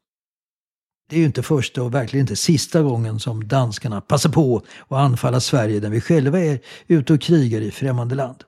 Det 1.09 1.16
är 1.16 1.21
ju 1.21 1.27
inte 1.27 1.43
första 1.43 1.83
och 1.83 1.95
verkligen 1.95 2.25
inte 2.25 2.37
sista 2.37 2.83
gången 2.83 3.21
som 3.21 3.49
danskarna 3.49 4.01
passar 4.01 4.31
på 4.31 4.62
att 4.89 4.99
anfalla 4.99 5.41
Sverige 5.41 5.81
när 5.81 5.91
vi 5.91 6.01
själva 6.01 6.41
är 6.41 6.59
ute 6.87 7.12
och 7.12 7.21
krigar 7.21 7.61
i 7.61 7.71
främmande 7.71 8.14
land. 8.14 8.45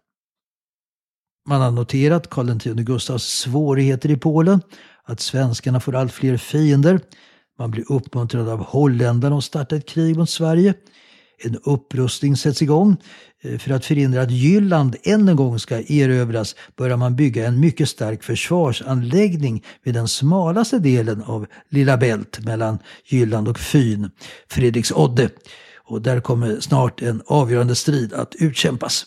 Man 1.49 1.61
har 1.61 1.71
noterat 1.71 2.31
Karl 2.31 2.51
X 2.51 2.65
Gustavs 2.65 3.25
svårigheter 3.25 4.11
i 4.11 4.17
Polen, 4.17 4.61
att 5.05 5.21
svenskarna 5.21 5.81
får 5.81 5.95
allt 5.95 6.13
fler 6.13 6.37
fiender. 6.37 7.01
Man 7.59 7.71
blir 7.71 7.93
uppmuntrad 7.93 8.49
av 8.49 8.65
holländarna 8.65 9.39
att 9.39 9.45
starta 9.45 9.77
ett 9.77 9.89
krig 9.89 10.17
mot 10.17 10.31
Sverige. 10.31 10.75
En 11.45 11.59
upprustning 11.65 12.37
sätts 12.37 12.63
igång. 12.63 12.97
Eh, 13.43 13.59
för 13.59 13.71
att 13.73 13.85
förhindra 13.85 14.23
att 14.23 14.31
Jylland 14.31 14.97
än 15.03 15.29
en 15.29 15.37
gång 15.37 15.59
ska 15.59 15.81
erövras 15.81 16.57
börjar 16.77 16.97
man 16.97 17.17
bygga 17.17 17.47
en 17.47 17.61
mycket 17.61 17.89
stark 17.89 18.23
försvarsanläggning 18.23 19.65
vid 19.85 19.95
den 19.95 20.09
smalaste 20.09 20.79
delen 20.79 21.23
av 21.23 21.47
Lilla 21.69 21.97
Bält 21.97 22.45
mellan 22.45 22.79
Jylland 23.05 23.49
och 23.49 23.59
Fyn, 23.59 24.11
Fredriksodde. 24.49 25.31
Och 25.85 26.03
där 26.03 26.21
kommer 26.21 26.61
snart 26.61 27.03
en 27.03 27.23
avgörande 27.27 27.75
strid 27.75 28.13
att 28.13 28.35
utkämpas. 28.35 29.05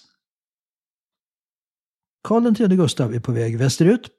Karl 2.24 2.46
III 2.60 2.78
Gustav 2.78 3.16
är 3.16 3.20
på 3.20 3.32
väg 3.32 3.58
västerut. 3.58 4.10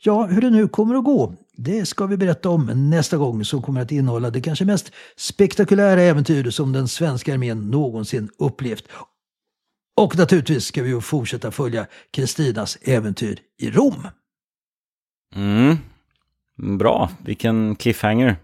Ja, 0.00 0.26
hur 0.26 0.40
det 0.40 0.50
nu 0.50 0.68
kommer 0.68 0.94
att 0.94 1.04
gå, 1.04 1.34
det 1.64 1.86
ska 1.86 2.06
vi 2.06 2.16
berätta 2.16 2.50
om 2.50 2.90
nästa 2.90 3.16
gång 3.16 3.44
som 3.44 3.62
kommer 3.62 3.80
att 3.80 3.92
innehålla 3.92 4.30
det 4.30 4.40
kanske 4.40 4.64
mest 4.64 4.92
spektakulära 5.16 6.02
äventyr 6.02 6.50
som 6.50 6.72
den 6.72 6.88
svenska 6.88 7.34
armén 7.34 7.70
någonsin 7.70 8.30
upplevt. 8.38 8.84
Och 9.96 10.16
naturligtvis 10.16 10.64
ska 10.64 10.82
vi 10.82 11.00
fortsätta 11.00 11.50
följa 11.50 11.86
Kristinas 12.10 12.78
äventyr 12.82 13.38
i 13.58 13.70
Rom. 13.70 14.08
Mm. 15.34 15.76
Bra, 16.78 17.10
vilken 17.24 17.76
cliffhanger. 17.76 18.36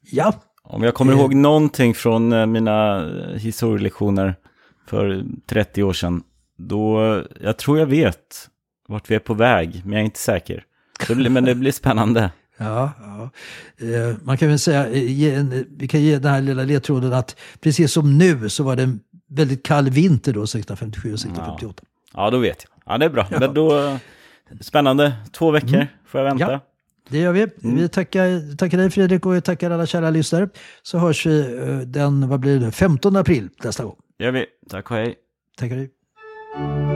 Ja. 0.00 0.34
Om 0.62 0.82
jag 0.82 0.94
kommer 0.94 1.12
eh. 1.12 1.18
ihåg 1.18 1.34
någonting 1.34 1.94
från 1.94 2.32
eh, 2.32 2.46
mina 2.46 3.06
eh, 3.06 3.38
historielektioner 3.38 4.34
för 4.86 5.24
30 5.46 5.82
år 5.82 5.92
sedan, 5.92 6.22
då, 6.58 7.22
jag 7.40 7.56
tror 7.56 7.78
jag 7.78 7.86
vet 7.86 8.48
vart 8.88 9.10
vi 9.10 9.14
är 9.14 9.18
på 9.18 9.34
väg, 9.34 9.82
men 9.84 9.92
jag 9.92 10.00
är 10.00 10.04
inte 10.04 10.18
säker. 10.18 10.64
Det 11.08 11.14
blir, 11.14 11.30
men 11.30 11.44
det 11.44 11.54
blir 11.54 11.72
spännande. 11.72 12.30
Ja, 12.56 12.92
ja. 13.00 13.30
Eh, 13.86 14.16
man 14.22 14.36
kan 14.36 14.48
väl 14.48 14.58
säga, 14.58 14.86
eh, 14.86 15.44
vi 15.76 15.88
kan 15.88 16.00
ge 16.00 16.18
den 16.18 16.32
här 16.32 16.40
lilla 16.40 16.62
ledtråden 16.62 17.12
att 17.12 17.36
precis 17.60 17.92
som 17.92 18.18
nu 18.18 18.48
så 18.48 18.62
var 18.62 18.76
det 18.76 18.82
en 18.82 19.00
väldigt 19.28 19.66
kall 19.66 19.90
vinter 19.90 20.32
då, 20.32 20.42
1657 20.42 21.12
och 21.12 21.18
1658. 21.18 21.82
Ja, 22.12 22.24
ja 22.24 22.30
då 22.30 22.38
vet 22.38 22.64
jag. 22.64 22.92
Ja, 22.94 22.98
det 22.98 23.04
är 23.04 23.10
bra. 23.10 23.26
Ja. 23.30 23.40
Men 23.40 23.54
då, 23.54 23.98
spännande. 24.60 25.12
Två 25.32 25.50
veckor 25.50 25.74
mm. 25.74 25.86
får 26.06 26.20
jag 26.20 26.28
vänta. 26.28 26.52
Ja. 26.52 26.60
Det 27.08 27.18
gör 27.18 27.32
vi. 27.32 27.42
Mm. 27.42 27.76
Vi 27.76 27.88
tackar, 27.88 28.56
tackar 28.56 28.78
dig 28.78 28.90
Fredrik 28.90 29.26
och 29.26 29.36
jag 29.36 29.44
tackar 29.44 29.70
alla 29.70 29.86
kära 29.86 30.10
lyssnare. 30.10 30.48
Så 30.82 30.98
hörs 30.98 31.26
vi 31.26 31.40
eh, 31.40 31.78
den, 31.78 32.28
vad 32.28 32.40
blir 32.40 32.60
det, 32.60 32.70
15 32.70 33.16
april 33.16 33.48
nästa 33.64 33.84
gång. 33.84 33.96
Det 34.18 34.24
gör 34.24 34.32
vi. 34.32 34.46
Tack 34.70 34.90
och 34.90 34.96
hej. 34.96 35.14
Tackar 35.56 35.76
dig. 35.76 36.95